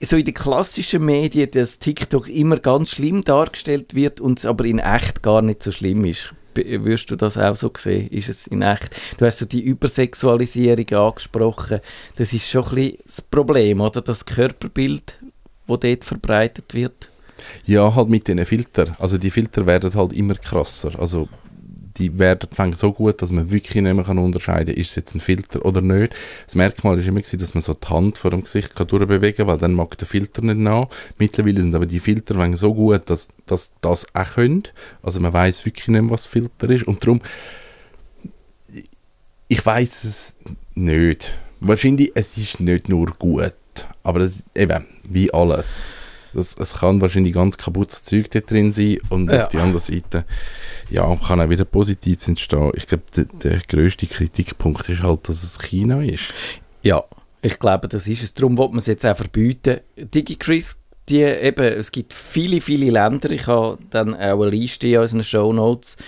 so 0.00 0.16
in 0.16 0.24
den 0.24 0.34
klassischen 0.34 1.04
Medien 1.04 1.50
das 1.50 1.80
TikTok 1.80 2.28
immer 2.28 2.58
ganz 2.58 2.90
schlimm 2.90 3.24
dargestellt 3.24 3.94
wird 3.96 4.20
und 4.20 4.38
es 4.38 4.46
aber 4.46 4.64
in 4.66 4.78
echt 4.78 5.22
gar 5.22 5.42
nicht 5.42 5.64
so 5.64 5.72
schlimm 5.72 6.04
ist. 6.04 6.32
Würdest 6.54 7.10
du 7.10 7.16
das 7.16 7.36
auch 7.36 7.56
so 7.56 7.70
sehen? 7.76 8.08
Ist 8.08 8.28
es 8.28 8.46
in 8.46 8.62
echt? 8.62 8.94
Du 9.18 9.26
hast 9.26 9.38
so 9.38 9.46
die 9.46 9.62
Übersexualisierung 9.62 10.88
angesprochen. 10.90 11.80
Das 12.16 12.32
ist 12.32 12.48
schon 12.48 12.64
ein 12.64 12.74
bisschen 12.74 12.98
das 13.04 13.20
Problem, 13.22 13.80
oder? 13.80 14.00
Das 14.00 14.24
Körperbild, 14.24 15.18
das 15.66 15.80
dort 15.80 16.04
verbreitet 16.04 16.74
wird. 16.74 17.10
Ja, 17.66 17.94
halt 17.94 18.08
mit 18.08 18.28
diesen 18.28 18.44
Filtern. 18.44 18.92
Also 18.98 19.18
die 19.18 19.30
Filter 19.30 19.66
werden 19.66 19.94
halt 19.94 20.12
immer 20.12 20.34
krasser. 20.34 20.98
Also 20.98 21.28
die 21.96 22.18
werden 22.18 22.74
so 22.74 22.92
gut, 22.92 23.22
dass 23.22 23.30
man 23.30 23.50
wirklich 23.50 23.82
nicht 23.82 23.94
mehr 23.94 24.08
unterscheiden 24.08 24.74
kann, 24.74 24.80
ist 24.80 24.90
es 24.90 24.96
jetzt 24.96 25.14
ein 25.14 25.20
Filter 25.20 25.64
oder 25.64 25.80
nicht. 25.80 26.14
Das 26.46 26.54
Merkmal 26.54 26.98
ist 26.98 27.06
immer, 27.06 27.20
gewesen, 27.20 27.38
dass 27.38 27.54
man 27.54 27.62
so 27.62 27.74
die 27.74 27.86
Hand 27.86 28.18
vor 28.18 28.30
dem 28.30 28.42
Gesicht 28.42 28.74
kann 28.74 28.86
durchbewegen 28.86 29.36
kann, 29.36 29.46
weil 29.46 29.58
dann 29.58 29.74
mag 29.74 29.96
der 29.98 30.06
Filter 30.06 30.42
nicht 30.42 30.58
nach. 30.58 30.88
Mittlerweile 31.18 31.60
sind 31.60 31.74
aber 31.74 31.86
die 31.86 32.00
Filter 32.00 32.56
so 32.56 32.74
gut, 32.74 33.08
dass, 33.08 33.28
dass 33.46 33.70
das 33.80 34.06
auch 34.14 34.34
können. 34.34 34.64
Also 35.02 35.20
man 35.20 35.32
weiß 35.32 35.64
wirklich 35.64 35.88
nicht 35.88 36.02
mehr, 36.02 36.10
was 36.10 36.26
Filter 36.26 36.68
ist. 36.68 36.86
Und 36.86 37.02
darum, 37.02 37.20
ich 39.48 39.64
weiß 39.64 40.04
es 40.04 40.34
nicht. 40.74 41.32
Wahrscheinlich, 41.60 42.12
es 42.14 42.36
ist 42.36 42.60
nicht 42.60 42.88
nur 42.88 43.06
gut, 43.18 43.54
aber 44.02 44.20
es, 44.20 44.44
eben, 44.54 44.84
wie 45.04 45.32
alles. 45.32 45.84
Das, 46.34 46.54
es 46.58 46.74
kann 46.78 47.00
wahrscheinlich 47.00 47.32
ganz 47.32 47.56
kaputtes 47.56 48.02
Zeug 48.02 48.30
da 48.30 48.40
drin 48.40 48.72
sein 48.72 48.98
und 49.10 49.30
Ja. 49.30 49.42
auf 49.42 49.48
die 49.48 49.58
andere 49.58 49.78
Seite 49.80 50.24
ja, 50.90 51.14
kann 51.16 51.40
auch 51.40 51.48
wieder 51.48 51.64
Positives 51.64 52.28
entstehen. 52.28 52.70
Ich 52.74 52.86
glaube, 52.86 53.04
der, 53.16 53.24
der 53.42 53.60
grösste 53.68 54.06
Kritikpunkt 54.06 54.88
ist 54.88 55.02
halt, 55.02 55.28
dass 55.28 55.42
es 55.42 55.58
China 55.60 56.02
ist. 56.02 56.24
Ja, 56.82 57.04
ich 57.42 57.58
glaube, 57.58 57.88
das 57.88 58.06
ist 58.06 58.22
es. 58.22 58.34
Darum 58.34 58.58
will 58.58 58.68
man 58.68 58.78
es 58.78 58.86
jetzt 58.86 59.04
auch 59.06 59.16
verbieten. 59.16 59.80
DigiChris, 59.96 60.80
die 61.08 61.22
eben, 61.22 61.64
es 61.64 61.92
gibt 61.92 62.14
viele, 62.14 62.60
viele 62.62 62.90
Länder, 62.90 63.30
ich 63.30 63.46
habe 63.46 63.78
dann 63.90 64.14
auch 64.14 64.40
eine 64.42 64.50
Liste 64.50 64.88
in 64.88 64.98
unseren 64.98 65.22
Shownotes, 65.22 65.98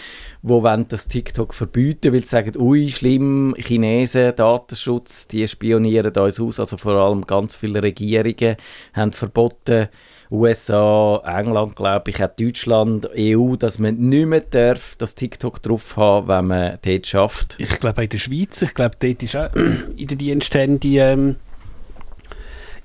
wo 0.41 0.62
wollen 0.62 0.87
das 0.89 1.07
TikTok 1.09 1.53
verbieten, 1.53 2.15
weil 2.15 2.21
sie 2.21 2.27
sagen, 2.29 2.57
ui, 2.57 2.89
schlimm, 2.89 3.55
Chinesen, 3.59 4.35
Datenschutz, 4.35 5.29
die 5.29 5.47
spionieren 5.47 6.12
uns 6.17 6.41
aus, 6.41 6.61
also 6.61 6.79
vor 6.79 6.93
allem 6.95 7.27
ganz 7.27 7.57
viele 7.57 7.83
Regierungen 7.83 8.57
haben 8.95 9.12
verboten, 9.12 9.89
USA, 10.31 11.23
England, 11.25 11.77
glaube 11.77 12.11
ich, 12.11 12.23
auch 12.23 12.29
Deutschland, 12.39 13.09
EU, 13.17 13.55
dass 13.57 13.79
man 13.79 13.97
nicht 13.97 14.27
mehr 14.27 14.41
darf, 14.41 14.95
das 14.97 15.15
TikTok 15.15 15.62
drauf 15.62 15.97
haben, 15.97 16.29
wenn 16.29 16.47
man 16.49 16.79
dort 16.83 17.07
schafft. 17.07 17.55
Ich 17.59 17.79
glaube 17.81 17.99
auch 17.99 18.03
in 18.05 18.09
der 18.11 18.19
Schweiz, 18.19 18.61
ich 18.62 18.75
glaube 18.75 18.97
dort 18.99 19.23
ist 19.23 19.37
auch 19.37 19.51
in 19.97 20.07
den 20.07 20.19
Diensthandy 20.19 20.99
ähm, 20.99 21.37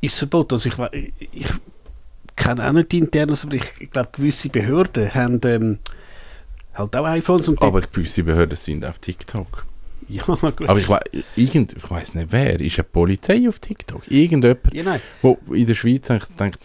ist 0.01 0.17
verboten. 0.17 0.53
Also 0.55 0.69
ich, 0.69 0.77
we- 0.77 0.89
ich, 0.93 1.11
ich 1.31 1.47
kenne 2.35 2.67
auch 2.67 2.73
nicht 2.73 2.91
die 2.91 2.99
Internas, 2.99 3.45
aber 3.45 3.55
ich, 3.55 3.63
ich 3.79 3.91
glaube 3.91 4.09
gewisse 4.11 4.49
Behörden 4.49 5.13
haben 5.13 5.39
ähm, 5.45 5.79
halt 6.73 6.95
auch 6.95 7.05
iPhones 7.05 7.47
und 7.47 7.61
Aber 7.61 7.81
gewisse 7.81 8.23
Behörden 8.23 8.55
sind 8.55 8.85
auf 8.85 8.99
TikTok. 8.99 9.65
ja, 10.07 10.23
gut. 10.23 10.67
Aber 10.67 10.79
ich, 10.79 10.89
wei- 10.89 10.99
irgend, 11.35 11.73
ich 11.77 11.89
weiß 11.89 12.15
nicht 12.15 12.31
wer, 12.31 12.59
ist 12.59 12.77
eine 12.79 12.83
Polizei 12.83 13.47
auf 13.47 13.59
TikTok? 13.59 14.09
Irgendjemand, 14.11 14.73
ja, 14.73 14.83
nein. 14.83 15.01
wo 15.21 15.37
in 15.53 15.65
der 15.65 15.75
Schweiz 15.75 16.09
eigentlich 16.09 16.29
denkt, 16.37 16.59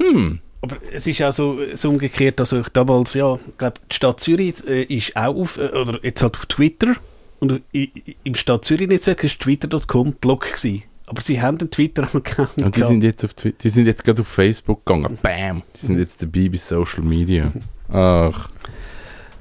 hm, 0.00 0.38
Aber 0.62 0.76
es 0.92 1.06
ist 1.06 1.22
auch 1.22 1.32
so, 1.32 1.58
so 1.74 1.88
umgekehrt, 1.90 2.40
also 2.40 2.60
ich 2.60 2.68
damals, 2.68 3.14
ja, 3.14 3.34
ich 3.34 3.58
glaube, 3.58 3.80
die 3.90 3.94
Stadt 3.94 4.20
Zürich 4.20 4.54
äh, 4.66 4.82
ist 4.84 5.16
auch 5.16 5.34
auf, 5.36 5.58
äh, 5.58 5.68
oder 5.68 5.98
jetzt 6.02 6.22
halt 6.22 6.36
auf 6.36 6.46
Twitter 6.46 6.94
und 7.40 7.60
i- 7.74 7.90
i- 8.06 8.16
im 8.24 8.34
Stadt 8.34 8.64
Zürich-Netzwerk 8.64 9.24
ist 9.24 9.40
twitter.com 9.40 10.12
Blog 10.20 10.46
gewesen. 10.46 10.82
Aber 11.06 11.22
sie 11.22 11.40
haben 11.42 11.58
den 11.58 11.70
Twitter-Account 11.70 12.58
Und 12.58 12.76
die 12.76 12.82
sind 12.84 13.02
jetzt 13.02 13.24
auf 13.24 13.32
Twi- 13.34 13.54
die 13.60 13.68
sind 13.68 13.86
jetzt 13.86 14.04
gerade 14.04 14.20
auf 14.22 14.28
Facebook 14.28 14.84
gegangen. 14.86 15.18
Bam! 15.22 15.62
Die 15.80 15.86
sind 15.86 15.98
jetzt 15.98 16.22
dabei 16.22 16.48
bei 16.48 16.56
Social 16.56 17.02
Media. 17.02 17.50
Ach. 17.90 18.48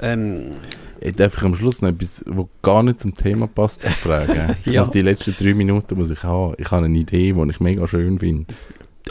ähm, 0.01 0.51
Ich 1.01 1.13
darf 1.15 1.37
ich 1.37 1.43
am 1.43 1.55
Schluss 1.55 1.81
noch 1.81 1.89
etwas, 1.89 2.23
was 2.27 2.45
gar 2.61 2.81
nicht 2.83 2.99
zum 2.99 3.13
Thema 3.13 3.47
passt, 3.47 3.83
fragen. 3.87 4.55
Ich 4.65 4.71
Ja. 4.73 4.81
muss 4.81 4.89
die 4.89 5.01
letzten 5.01 5.35
drei 5.37 5.53
Minuten 5.53 5.95
muss 5.97 6.09
ich 6.09 6.23
haben. 6.23 6.55
Ich 6.57 6.71
habe 6.71 6.85
eine 6.85 6.97
Idee, 6.97 7.33
die 7.33 7.49
ich 7.51 7.59
mega 7.59 7.87
schön 7.87 8.17
finde. 8.19 8.53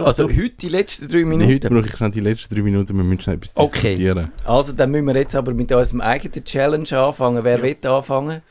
Also 0.07 0.25
heute 0.29 0.51
die 0.51 0.69
letzten 0.69 1.09
drei 1.09 1.19
Heute 1.19 1.27
Minuten. 1.27 1.69
brauche 1.75 1.87
ich 1.87 1.97
schnell 1.97 2.11
die 2.11 2.21
letzten 2.21 2.55
drei 2.55 2.63
Minuten, 2.63 2.97
wir 2.97 3.05
müssen 3.05 3.21
schnell 3.21 3.37
etwas 3.37 3.57
Okay. 3.57 3.71
diskutieren. 3.95 4.33
Also 4.45 4.73
dann 4.73 4.91
müssen 4.91 5.07
wir 5.07 5.17
jetzt 5.17 5.35
aber 5.35 5.53
mit 5.55 5.73
unserem 5.73 6.01
eigenen 6.01 6.45
Challenge 6.45 6.99
anfangen. 6.99 7.45
Wer 7.45 7.63
will 7.63 7.77
anfangen? 7.83 8.43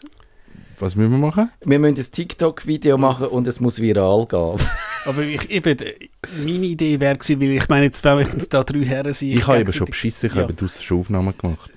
Was 0.79 0.95
müssen 0.95 1.11
wir 1.11 1.17
machen? 1.17 1.49
Wir 1.65 1.79
müssen 1.79 1.97
ein 1.97 2.11
TikTok-Video 2.11 2.97
machen 2.97 3.27
und 3.27 3.47
es 3.47 3.59
muss 3.59 3.81
viral 3.81 4.25
gehen. 4.27 4.57
aber 5.05 5.21
ich, 5.23 5.49
eben, 5.49 5.75
meine 6.37 6.65
Idee 6.65 6.99
wäre 6.99 7.15
gewesen, 7.17 7.41
weil 7.41 7.51
ich 7.53 7.67
meine, 7.69 7.85
jetzt, 7.85 8.03
wenn 8.05 8.27
da 8.49 8.63
drei 8.63 8.85
Herren 8.85 9.13
sind... 9.13 9.29
Ich 9.29 9.47
habe 9.47 9.59
eben 9.61 9.73
schon 9.73 9.87
beschissen, 9.87 10.27
ich 10.29 10.35
Ja. 10.35 10.43
habe 10.43 10.53
draussen 10.53 10.83
schon 10.83 10.99
Aufnahmen 10.99 11.35
gemacht. 11.35 11.71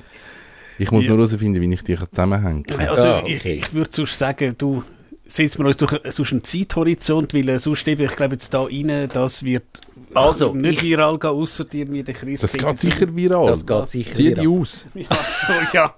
Ich 0.78 0.90
muss 0.90 1.04
Ja. 1.04 1.10
nur 1.10 1.18
herausfinden, 1.26 1.60
wie 1.62 1.72
ich 1.72 1.82
die 1.82 1.96
zusammenhängen 1.96 2.62
kann. 2.64 2.88
Also 2.88 3.08
Ah, 3.08 3.18
okay. 3.20 3.34
ich, 3.36 3.44
ich 3.64 3.74
würde 3.74 3.90
sonst 3.92 4.18
sagen, 4.18 4.54
du 4.58 4.82
setzen 5.30 5.58
wir 5.60 5.66
uns 5.66 5.76
durch 5.76 5.92
sonst 6.10 6.32
einen 6.32 6.44
Zeithorizont, 6.44 7.32
weil 7.34 7.48
äh, 7.48 7.58
sonst 7.58 7.86
eben, 7.88 8.02
ich 8.04 8.16
glaube 8.16 8.34
jetzt 8.34 8.52
da 8.52 8.62
rein, 8.64 9.08
das 9.12 9.42
wird 9.44 9.64
Also, 10.14 10.52
nicht 10.54 10.78
ich, 10.78 10.82
viral 10.82 11.18
gehen, 11.18 11.30
außer 11.30 11.66
irgendwie 11.72 12.02
der 12.02 12.14
Chris 12.14 12.40
Das 12.40 12.52
geht 12.52 12.80
sicher 12.80 13.14
viral. 13.14 13.46
das 13.46 13.64
geht 13.64 13.88
sicher 13.90 14.14
Zieh 14.14 14.34
die 14.34 14.40
wieder. 14.42 14.50
aus. 14.50 14.86
Ja, 14.94 15.06
so, 15.46 15.52
ja. 15.76 15.94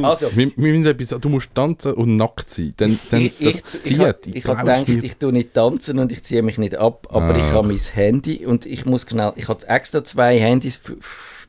Also, 0.08 0.30
Wir, 0.34 0.50
wir 0.56 0.72
müssen 0.72 0.86
etwas, 0.86 1.08
du 1.20 1.28
musst 1.28 1.50
tanzen 1.54 1.92
und 1.94 2.16
nackt 2.16 2.50
sein. 2.50 2.72
Dann, 2.76 2.98
dann 3.10 3.20
ich, 3.20 3.40
ich, 3.40 3.46
ich, 3.56 3.62
zieht. 3.82 4.16
ich 4.34 4.44
habe 4.46 4.58
gedacht, 4.58 4.88
mir. 4.88 5.04
ich 5.04 5.16
tue 5.16 5.32
nicht 5.32 5.52
tanzen 5.54 5.98
und 5.98 6.10
ich 6.12 6.22
ziehe 6.24 6.42
mich 6.42 6.58
nicht 6.58 6.76
ab, 6.76 7.06
aber 7.10 7.36
ich 7.36 7.42
Ah. 7.42 7.52
habe 7.52 7.68
mein 7.68 7.78
Handy 7.78 8.46
und 8.46 8.64
ich 8.66 8.86
muss 8.86 9.06
schnell, 9.08 9.32
ich 9.36 9.48
habe 9.48 9.66
extra 9.68 10.02
zwei 10.02 10.38
Handys 10.38 10.80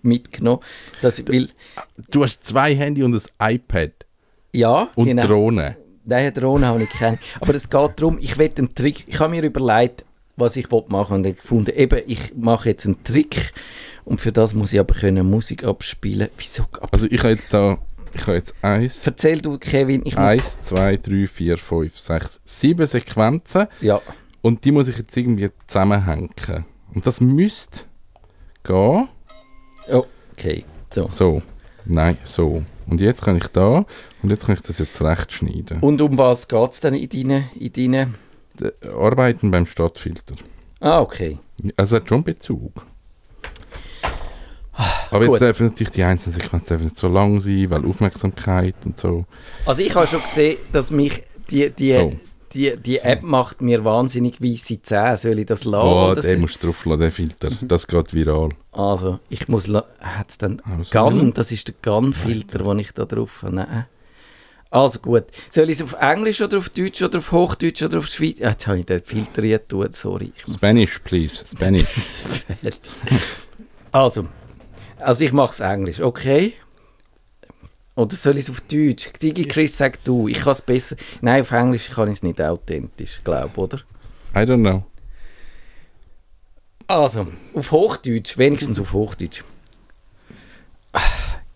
mitgenommen, 0.01 0.61
dass 1.01 1.19
ich 1.19 1.27
will, 1.27 1.49
Du 2.09 2.23
hast 2.23 2.43
zwei 2.45 2.75
Handy 2.75 3.03
und 3.03 3.15
ein 3.39 3.53
iPad 3.55 3.91
ja, 4.53 4.89
und 4.95 5.05
genau. 5.07 5.25
Drohne. 5.27 5.77
Nein, 6.07 6.33
Drohne 6.33 6.67
habe 6.67 6.83
ich 6.83 6.89
keine. 6.89 7.19
Aber 7.41 7.53
es 7.53 7.69
geht 7.69 7.91
darum, 7.99 8.17
ich 8.19 8.37
will 8.37 8.49
einen 8.57 8.73
Trick. 8.73 9.03
Ich 9.07 9.19
habe 9.19 9.31
mir 9.31 9.43
überlegt, 9.43 10.05
was 10.37 10.55
ich 10.55 10.69
machen 10.69 11.15
und 11.15 11.25
ich 11.25 11.37
gefunden, 11.37 11.75
eben, 11.75 12.01
ich 12.07 12.33
mache 12.35 12.69
jetzt 12.69 12.85
einen 12.85 13.03
Trick 13.03 13.51
und 14.05 14.21
für 14.21 14.31
das 14.31 14.53
muss 14.53 14.71
ich 14.71 14.79
aber 14.79 14.95
können 14.95 15.29
Musik 15.29 15.65
abspielen. 15.65 16.29
Wieso? 16.37 16.63
Also 16.91 17.07
ich 17.09 17.19
habe 17.19 17.31
jetzt 17.31 17.53
da, 17.53 17.77
ich 18.13 18.21
habe 18.21 18.37
jetzt 18.37 18.53
eins, 18.61 19.01
erzähl 19.03 19.41
du, 19.41 19.57
Kevin, 19.57 20.03
ich 20.05 20.15
muss... 20.15 20.29
eins, 20.29 20.61
zwei, 20.61 20.95
drei, 20.95 21.27
vier, 21.27 21.57
fünf, 21.57 21.97
sechs, 21.97 22.39
sieben 22.45 22.85
Sequenzen 22.85 23.67
Ja, 23.81 24.01
und 24.41 24.63
die 24.63 24.71
muss 24.71 24.87
ich 24.87 24.97
jetzt 24.97 25.17
irgendwie 25.17 25.49
zusammenhängen. 25.67 26.29
Und 26.93 27.05
das 27.05 27.19
müsste 27.19 27.81
gehen. 28.63 29.09
okay, 29.89 30.63
so. 30.89 31.07
So. 31.07 31.41
Nein, 31.83 32.17
so. 32.23 32.63
Und 32.85 33.01
jetzt 33.01 33.21
kann 33.21 33.37
ich 33.37 33.47
da 33.47 33.85
und 34.27 34.31
jetzt 34.31 34.45
kann 34.45 34.55
ich 34.55 34.61
das 34.61 34.77
jetzt 34.79 35.01
recht 35.01 35.31
schneiden. 35.31 35.79
Und 35.79 36.01
um 36.01 36.17
was 36.17 36.47
geht 36.49 36.71
es 36.71 36.79
denn 36.81 36.93
in 36.93 37.09
deinen... 37.09 37.45
In 37.57 37.71
deinen 37.73 38.15
D- 38.59 38.71
Arbeiten 38.89 39.51
beim 39.51 39.65
Stadtfilter. 39.65 40.35
ah, 40.81 40.99
okay. 40.99 41.37
Also 41.77 41.95
es 41.95 42.01
hat 42.01 42.09
schon 42.09 42.23
Bezug. 42.23 42.71
Aber 45.09 45.25
Gut. 45.25 45.35
jetzt 45.35 45.41
dürfen 45.41 45.67
natürlich 45.67 45.91
die 45.91 46.03
einzelnen 46.03 46.39
Sequenzen 46.39 46.67
dürfen 46.67 46.83
nicht 46.83 46.97
so 46.99 47.07
lang 47.07 47.39
sein, 47.41 47.69
weil 47.69 47.85
Aufmerksamkeit 47.85 48.75
und 48.85 48.99
so. 48.99 49.25
Also 49.65 49.81
ich 49.81 49.95
habe 49.95 50.05
schon 50.07 50.21
gesehen, 50.21 50.57
dass 50.73 50.91
mich 50.91 51.23
die, 51.49 51.69
die, 51.71 51.93
So. 51.93 52.13
die, 52.53 52.75
die 52.77 52.99
App 52.99 53.23
macht 53.23 53.61
mir 53.61 53.83
wahnsinnig 53.85 54.41
weisse 54.41 54.81
Zähne. 54.81 55.17
Soll 55.17 55.39
ich 55.39 55.45
das 55.47 55.63
lassen? 55.63 55.87
Oh, 55.87 56.13
den 56.13 56.23
so? 56.35 56.39
musst 56.39 56.61
du 56.61 56.67
drauf 56.67 56.85
lassen, 56.85 56.99
den 56.99 57.11
Filter. 57.11 57.49
Das 57.61 57.87
geht 57.87 58.13
viral. 58.13 58.49
Also, 58.71 59.19
ich 59.29 59.47
muss... 59.47 59.67
la- 59.67 59.85
Hat's 59.99 60.37
dann 60.37 60.61
Also, 60.63 60.91
Gun, 60.91 61.33
das 61.33 61.51
ist 61.51 61.69
der 61.69 61.75
Gun-Filter, 61.81 62.59
den 62.59 62.79
ich 62.79 62.91
da 62.91 63.05
drauf 63.05 63.41
habe. 63.43 63.55
Nein. 63.55 63.85
Also 64.69 64.99
gut. 64.99 65.25
Soll 65.49 65.69
ich 65.69 65.79
es 65.79 65.83
auf 65.83 65.93
Englisch 66.01 66.41
oder 66.41 66.57
auf 66.57 66.69
Deutsch 66.69 67.01
oder 67.01 67.19
auf 67.19 67.31
Hochdeutsch 67.31 67.81
oder 67.83 67.99
auf 67.99 68.07
Schweiz? 68.07 68.37
Ah, 68.41 68.49
Jetzt 68.49 68.67
habe 68.67 68.79
ich 68.79 68.85
den 68.85 69.01
Filter 69.03 69.41
getan, 69.41 69.93
sorry. 69.93 70.33
Spanish, 70.55 70.99
please. 70.99 71.43
Spanish. 71.45 71.85
Also, 73.93 74.27
also 74.99 75.23
ich 75.23 75.31
mache 75.31 75.53
es 75.53 75.59
Englisch, 75.61 76.01
okay? 76.01 76.53
Oder 77.95 78.15
soll 78.15 78.37
ich 78.37 78.43
es 78.43 78.49
auf 78.51 78.61
Deutsch? 78.61 79.09
Digi 79.19 79.45
Chris, 79.47 79.75
sag 79.77 80.03
du, 80.03 80.27
ich 80.27 80.39
kann 80.41 80.51
es 80.51 80.61
besser. 80.61 80.97
Nein, 81.21 81.41
auf 81.41 81.51
Englisch 81.51 81.89
kann 81.89 82.09
ich 82.09 82.15
es 82.17 82.23
nicht 82.23 82.39
authentisch, 82.39 83.21
glaube 83.23 83.59
oder? 83.59 83.77
I 84.35 84.39
don't 84.39 84.59
know. 84.59 84.83
Also, 86.85 87.27
auf 87.55 87.71
Hochdeutsch, 87.71 88.37
wenigstens 88.37 88.79
auf 88.79 88.93
Hochdeutsch. 88.93 89.43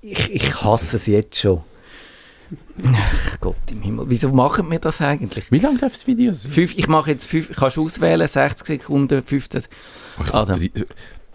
Ich, 0.01 0.31
ich 0.31 0.63
hasse 0.63 0.95
es 0.95 1.05
jetzt 1.05 1.39
schon. 1.39 1.61
Ach 2.93 3.39
Gott 3.39 3.55
im 3.71 3.81
Himmel, 3.81 4.05
wieso 4.09 4.29
machen 4.31 4.69
wir 4.69 4.79
das 4.79 4.99
eigentlich? 5.01 5.51
Wie 5.51 5.59
lang 5.59 5.77
darf 5.77 5.93
das 5.93 6.05
Video 6.07 6.33
sein? 6.33 6.51
Fünf, 6.51 6.77
ich 6.77 6.87
mache 6.87 7.11
jetzt 7.11 7.25
fünf, 7.27 7.55
kannst 7.55 7.77
du 7.77 7.85
auswählen, 7.85 8.27
60 8.27 8.67
Sekunden, 8.67 9.23
15 9.23 9.63
Also. 10.31 10.53
Drei- 10.53 10.69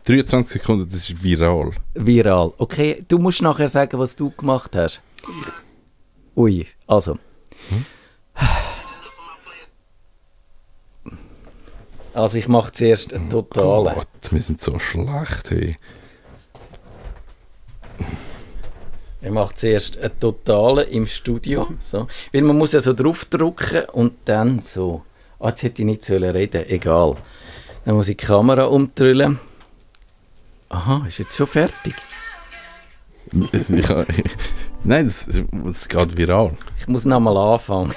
23 0.05 0.61
Sekunden, 0.63 0.85
das 0.89 0.95
ist 1.11 1.23
viral. 1.23 1.71
viral. 1.95 2.53
Okay, 2.59 3.05
du 3.09 3.19
musst 3.19 3.43
nachher 3.43 3.69
sagen, 3.69 3.99
was 3.99 4.15
du 4.15 4.31
gemacht 4.31 4.77
hast. 4.77 5.01
Ui, 6.37 6.67
also. 6.87 7.19
Also 12.15 12.39
ich 12.39 12.49
mache 12.49 12.73
zuerst 12.73 13.13
einen 13.13 13.29
totalen. 13.29 13.95
Gott, 13.95 14.07
wir 14.31 14.41
sind 14.41 14.61
so 14.61 14.79
schlecht, 14.79 15.51
hey. 15.51 15.77
Ich 19.27 19.33
mache 19.33 19.57
zuerst 19.57 19.99
einen 19.99 20.21
totalen 20.21 20.89
im 20.89 21.05
Studio. 21.05 21.67
So. 21.81 22.07
Weil 22.33 22.43
man 22.43 22.57
muss 22.57 22.71
ja 22.73 22.81
so 22.81 22.93
draufdrücken 22.93 23.87
und 23.87 24.13
dann 24.25 24.61
so. 24.61 25.03
Ah, 25.41 25.49
jetzt 25.49 25.65
hätte 25.65 25.83
ich 25.83 25.87
nicht 25.87 26.05
sollen 26.05 26.31
reden 26.31 26.65
Egal. 26.69 27.17
Dann 27.85 27.97
muss 27.97 28.09
ich 28.09 28.17
die 28.17 28.25
Kamera 28.25 28.67
umdrüllen. 28.67 29.41
Aha, 30.69 31.05
ist 31.09 31.19
jetzt 31.19 31.37
schon 31.37 31.49
fertig. 31.49 31.95
Ich, 33.33 33.69
nein, 34.85 35.07
das, 35.07 35.27
das 35.65 35.89
geht 35.89 36.17
viral. 36.17 36.57
Ich 36.79 36.87
muss 36.87 37.05
nochmal 37.05 37.37
anfangen. 37.37 37.93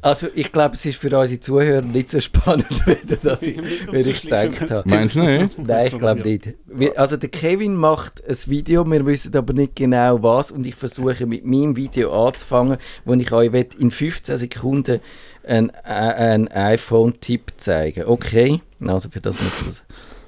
Also 0.00 0.28
ich 0.32 0.52
glaube, 0.52 0.76
es 0.76 0.86
ist 0.86 0.96
für 0.96 1.16
unsere 1.18 1.40
Zuhörer 1.40 1.82
nicht 1.82 2.08
so 2.08 2.20
spannend, 2.20 2.66
wie 2.86 3.16
das 3.16 3.42
ich, 3.42 3.58
wie 3.58 3.98
ich 3.98 4.22
gedacht 4.22 4.70
habe. 4.70 4.88
Meinst 4.88 5.16
du 5.16 5.22
nicht? 5.22 5.58
Nein, 5.58 5.86
ich 5.88 5.98
glaube 5.98 6.20
nicht. 6.20 6.96
Also 6.96 7.16
der 7.16 7.28
Kevin 7.28 7.74
macht 7.74 8.22
ein 8.26 8.36
Video, 8.46 8.84
wir 8.84 9.04
wissen 9.06 9.34
aber 9.36 9.52
nicht 9.54 9.74
genau 9.74 10.22
was 10.22 10.52
und 10.52 10.64
ich 10.66 10.76
versuche 10.76 11.26
mit 11.26 11.44
meinem 11.44 11.74
Video 11.74 12.12
anzufangen, 12.26 12.78
wo 13.04 13.14
ich 13.14 13.32
euch 13.32 13.52
in 13.78 13.90
15 13.90 14.36
Sekunden 14.36 15.00
einen, 15.44 15.70
einen 15.70 16.48
iPhone-Tipp 16.48 17.54
zeigen 17.56 18.04
Okay, 18.04 18.60
also 18.86 19.08
für 19.08 19.20
das 19.20 19.40
muss 19.40 19.60
ich 19.60 19.66
das 19.66 19.84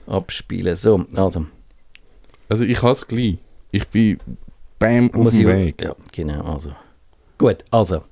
abspielen. 0.07 0.75
So, 0.75 1.05
also. 1.15 1.47
Also 2.49 2.65
ich 2.65 2.83
habe 2.83 2.93
es 2.93 3.07
gleich. 3.07 3.39
Ich 3.71 3.87
bin 3.87 4.19
beim 4.81 5.15
auf 5.15 5.23
muss 5.23 5.37
dem 5.37 5.47
Weg. 5.47 5.81
Ja, 5.81 5.95
genau, 6.13 6.43
also. 6.43 6.73
Gut, 7.39 7.59
also. 7.71 8.03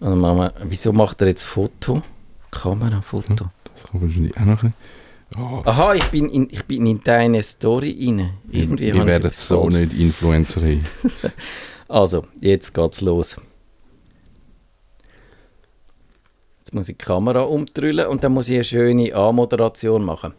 Also 0.00 0.16
machen 0.16 0.38
wir, 0.38 0.54
wieso 0.64 0.92
macht 0.92 1.20
er 1.22 1.28
jetzt 1.28 1.44
Foto? 1.44 2.02
Kamerafoto. 2.50 3.34
Das 3.74 3.84
kann 3.84 4.00
wahrscheinlich 4.02 4.36
auch 4.36 4.44
noch 4.44 4.62
ein 4.62 4.74
oh, 5.38 5.62
Aha, 5.64 5.94
ich 5.94 6.04
bin 6.06 6.30
in, 6.30 6.48
ich 6.50 6.64
bin 6.64 6.86
in 6.86 7.02
deine 7.02 7.42
Story 7.42 7.96
rein. 8.06 8.30
Irgendwie 8.50 8.88
ich 8.88 8.94
werden 8.94 9.26
etwas 9.26 9.46
so 9.48 9.62
falsch- 9.64 9.78
nicht 9.78 9.94
Influencer 9.94 10.60
haben. 10.60 10.86
Also, 11.88 12.24
jetzt 12.40 12.74
geht's 12.74 13.00
los. 13.00 13.36
Jetzt 16.58 16.74
muss 16.74 16.88
ich 16.88 16.96
die 16.96 17.04
Kamera 17.04 17.42
umdrüllen 17.42 18.08
und 18.08 18.24
dann 18.24 18.32
muss 18.32 18.48
ich 18.48 18.56
eine 18.56 18.64
schöne 18.64 19.14
Anmoderation 19.14 20.04
machen. 20.04 20.34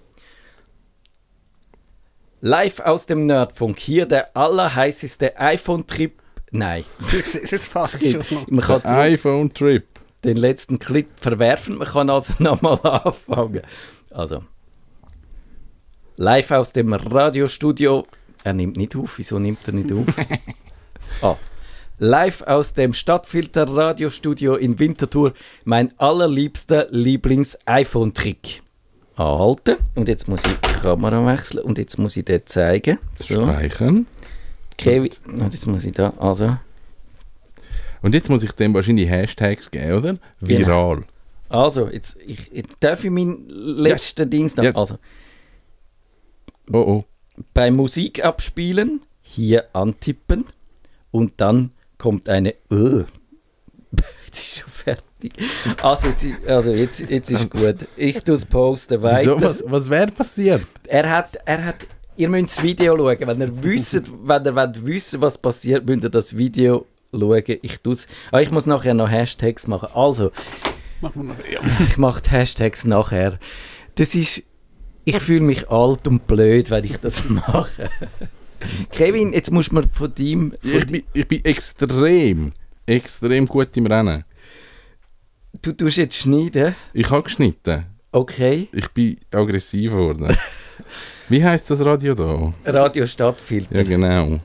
Live 2.42 2.82
aus 2.82 3.06
dem 3.06 3.26
Nerdfunk, 3.26 3.80
hier 3.80 4.06
der 4.06 4.36
allerheißeste 4.36 5.40
iPhone-Trip. 5.40 6.22
Nein, 6.52 6.84
Das 7.00 7.36
ist 7.36 7.52
jetzt 7.52 7.68
fast 7.68 8.02
schon. 8.02 8.24
Man 8.50 8.64
kann 8.64 8.82
so 8.84 8.90
iPhone 8.90 9.54
Trip. 9.54 9.86
den 10.24 10.38
letzten 10.38 10.80
Clip 10.80 11.08
verwerfen, 11.18 11.78
man 11.78 11.88
kann 11.88 12.10
also 12.10 12.34
nochmal 12.40 12.80
anfangen. 12.84 13.62
Also, 14.12 14.44
live 16.18 16.52
aus 16.52 16.74
dem 16.74 16.94
Radiostudio. 16.94 18.08
Er 18.44 18.54
nimmt 18.54 18.78
nicht 18.78 18.96
auf, 18.96 19.18
wieso 19.18 19.40
nimmt 19.40 19.60
er 19.68 19.74
nicht 19.74 19.92
auf? 19.92 20.06
ah. 21.22 21.36
Live 22.00 22.44
aus 22.44 22.74
dem 22.74 22.94
Stadtfilter 22.94 23.68
Radiostudio 23.68 24.56
in 24.56 24.78
Winterthur, 24.80 25.34
mein 25.66 25.92
allerliebster 26.00 26.88
Lieblings-iPhone-Trick. 26.92 28.62
Anhalten. 29.16 29.78
Und 29.96 30.08
jetzt 30.08 30.28
muss 30.28 30.46
ich 30.46 30.54
die 30.54 30.80
Kamera 30.80 31.26
wechseln 31.26 31.64
und 31.64 31.80
jetzt 31.80 31.98
muss 31.98 32.16
ich 32.16 32.26
den 32.26 32.46
zeigen. 32.46 33.00
So, 33.16 33.42
Speichern. 33.42 34.06
Kevin. 34.78 35.12
Jetzt 35.52 35.66
muss 35.68 35.84
ich 35.84 35.94
da, 35.94 36.14
also. 36.18 36.58
Und 38.02 38.14
jetzt 38.14 38.30
muss 38.30 38.44
ich 38.44 38.52
dem 38.52 38.74
wahrscheinlich 38.74 39.10
Hashtags 39.10 39.72
geben, 39.72 39.94
oder? 39.94 40.18
Genau. 40.42 40.60
Viral. 40.60 41.04
Also, 41.50 41.88
jetzt, 41.88 42.18
ich, 42.26 42.52
jetzt 42.52 42.78
darf 42.80 43.04
ich 43.04 43.10
meinen 43.10 43.48
letzten 43.50 44.30
Dienst 44.30 44.58
noch. 44.58 44.64
Ja. 44.64 44.76
Also, 44.76 44.98
Oh 46.72 46.78
oh. 46.80 47.06
bei 47.54 47.72
Musik 47.72 48.24
abspielen, 48.24 49.02
hier 49.22 49.74
antippen 49.74 50.46
und 51.12 51.34
dann 51.38 51.72
kommt 51.98 52.30
eine 52.30 52.56
Ö. 52.70 53.06
Jetzt 54.26 54.40
ist 54.40 54.58
schon 54.58 54.70
fertig. 54.70 55.34
Also 55.82 56.08
jetzt, 56.10 56.26
also 56.46 56.74
jetzt, 56.74 57.00
jetzt 57.10 57.32
ist 57.32 57.50
gut. 57.50 57.78
Ich 57.96 58.22
tue 58.24 58.36
es 58.36 58.46
posten 58.46 59.02
weiter. 59.02 59.38
Wieso? 59.38 59.42
Was, 59.42 59.64
was 59.66 59.90
wäre 59.90 60.12
passiert? 60.12 60.62
Er 60.86 61.10
hat, 61.10 61.38
er 61.46 61.64
hat, 61.64 61.88
ihr 62.18 62.30
müsst 62.30 62.58
das 62.58 62.64
Video 62.64 62.98
schauen. 62.98 63.18
Wenn 63.20 63.42
ihr 63.42 63.64
wisst, 63.64 64.12
wenn 64.24 64.46
ihr 64.46 64.56
wollt 64.56 64.86
wissen, 64.86 65.22
was 65.22 65.38
passiert, 65.38 65.86
müsst 65.86 66.04
ihr 66.04 66.10
das 66.10 66.36
Video 66.36 66.86
schauen. 67.12 67.44
Ich 67.62 67.80
tue 67.80 67.96
Ah, 68.32 68.40
ich 68.40 68.52
muss 68.52 68.66
nachher 68.66 68.94
noch 68.94 69.10
Hashtags 69.10 69.68
machen. 69.68 69.90
Also, 69.94 70.32
noch. 71.02 71.14
Ja. 71.16 71.60
ich 71.88 71.98
mache 71.98 72.22
die 72.22 72.32
Hashtags 72.32 72.86
nachher. 72.86 73.40
Das 73.96 74.16
ist. 74.16 74.44
Ich 75.06 75.20
fühle 75.20 75.42
mich 75.42 75.70
alt 75.70 76.06
und 76.08 76.28
blöd, 76.28 76.70
wenn 76.70 76.84
ich 76.84 76.98
das 76.98 77.30
mache. 77.30 77.90
Kevin, 78.92 79.32
jetzt 79.32 79.52
musst 79.52 79.72
du 79.72 79.76
mir 79.76 79.84
von 79.90 80.14
deinem. 80.14 80.54
Von 80.62 80.72
Ich 80.72 80.88
bin, 80.88 81.04
ich 81.14 81.28
bin 81.28 81.46
extrem, 81.46 82.52
extrem 82.86 83.46
gut 83.46 83.78
im 83.78 83.86
Rennen. 83.86 84.26
du 85.62 85.72
tust 85.72 85.98
jetzt 85.98 86.18
schneiden. 86.18 86.76
Ich 86.94 87.10
habe 87.10 87.24
geschnitten. 87.24 87.86
Okay. 88.12 88.68
Ich 88.74 88.90
bin 88.90 89.18
aggressiv 89.32 89.92
geworden. 89.92 90.36
Wie 91.30 91.44
heißt 91.44 91.70
das 91.70 91.84
Radio 91.84 92.16
da? 92.16 92.54
Radio 92.66 93.06
Stadtfilter. 93.06 93.76
Ja, 93.76 93.84
genau. 93.84 94.38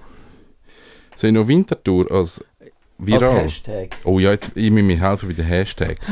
Soll 1.14 1.30
ich 1.30 1.34
noch 1.34 1.46
Wintertour 1.46 2.10
als 2.10 2.40
Als 2.60 2.70
viral? 2.98 3.44
Hashtag. 3.44 3.96
oh 4.04 4.18
ja, 4.18 4.32
jetzt 4.32 4.50
ich 4.54 4.70
muss 4.70 4.82
mir 4.82 5.00
helfen 5.00 5.28
bei 5.28 5.34
den 5.34 5.44
Hashtags. 5.46 6.10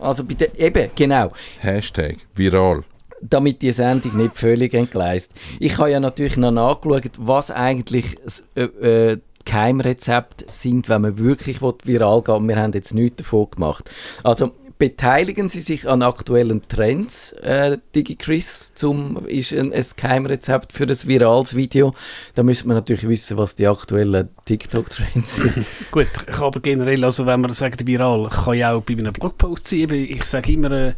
Also 0.00 0.24
bei 0.24 0.34
der, 0.34 0.58
eben, 0.58 0.90
genau. 0.94 1.32
Hashtag 1.60 2.16
viral. 2.34 2.82
damit 3.22 3.62
die 3.62 3.70
Sendung 3.72 4.16
nicht 4.16 4.36
völlig 4.36 4.74
entgleist. 4.74 5.32
Ich 5.60 5.78
habe 5.78 5.90
ja 5.90 6.00
natürlich 6.00 6.36
noch 6.36 6.50
nachgeschaut, 6.50 7.12
was 7.18 7.50
eigentlich 7.50 8.16
das 8.22 8.46
äh, 8.54 8.64
äh, 8.64 9.18
Geheimrezept 9.44 10.44
sind, 10.52 10.88
wenn 10.88 11.02
man 11.02 11.18
wirklich 11.18 11.62
will, 11.62 11.74
viral 11.84 12.20
geht. 12.22 12.48
Wir 12.48 12.56
haben 12.56 12.72
jetzt 12.72 12.94
nichts 12.94 13.16
davon 13.22 13.48
gemacht. 13.50 13.88
Also 14.24 14.52
beteiligen 14.78 15.48
Sie 15.48 15.60
sich 15.60 15.88
an 15.88 16.02
aktuellen 16.02 16.66
Trends. 16.68 17.32
Äh, 17.32 17.78
DigiChris 17.94 18.74
zum, 18.74 19.26
ist 19.26 19.52
ein, 19.52 19.72
ein 19.72 19.84
Geheimrezept 19.96 20.72
für 20.72 20.84
ein 20.84 20.96
virales 21.04 21.56
Video. 21.56 21.94
Da 22.34 22.42
müssen 22.42 22.68
wir 22.68 22.74
natürlich 22.74 23.08
wissen, 23.08 23.36
was 23.36 23.54
die 23.54 23.66
aktuellen 23.66 24.28
TikTok-Trends 24.44 25.36
sind. 25.36 25.66
Gut, 25.90 26.08
ich 26.28 26.38
aber 26.38 26.60
generell, 26.60 27.04
also 27.04 27.26
wenn 27.26 27.40
man 27.40 27.52
sagt 27.52 27.86
viral, 27.86 28.28
kann 28.28 28.58
ja 28.58 28.74
auch 28.74 28.82
bei 28.82 28.94
einem 28.94 29.12
Blogpost 29.12 29.68
sein. 29.68 29.90
Ich 29.90 30.24
sage 30.24 30.52
immer, 30.52 30.70
äh, 30.70 30.94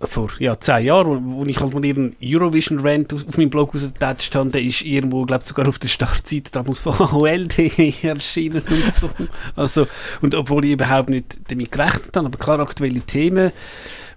vor 0.00 0.30
ja, 0.38 0.58
zehn 0.58 0.84
Jahren, 0.84 1.24
wo, 1.24 1.38
wo 1.38 1.44
ich 1.44 1.60
halt 1.60 1.74
mal 1.74 1.84
ihren 1.84 2.16
Eurovision-Rant 2.22 3.14
auf, 3.14 3.26
auf 3.28 3.36
meinem 3.36 3.50
Blog 3.50 3.74
rausgetatscht 3.74 4.34
habe, 4.34 4.50
der 4.50 4.62
ist 4.62 4.82
irgendwo, 4.82 5.22
glaube 5.22 5.44
sogar 5.44 5.68
auf 5.68 5.78
der 5.78 5.88
Startseite 5.88 6.50
damals 6.52 6.80
von 6.80 6.94
AOL.de 6.94 7.92
erschienen 8.02 8.62
und 8.68 8.92
so. 8.92 9.10
Also, 9.56 9.86
und 10.20 10.34
obwohl 10.34 10.64
ich 10.64 10.72
überhaupt 10.72 11.10
nicht 11.10 11.38
damit 11.50 11.72
gerechnet 11.72 12.16
habe, 12.16 12.26
aber 12.26 12.38
klar, 12.38 12.60
aktuelle 12.60 13.00
Themen. 13.00 13.52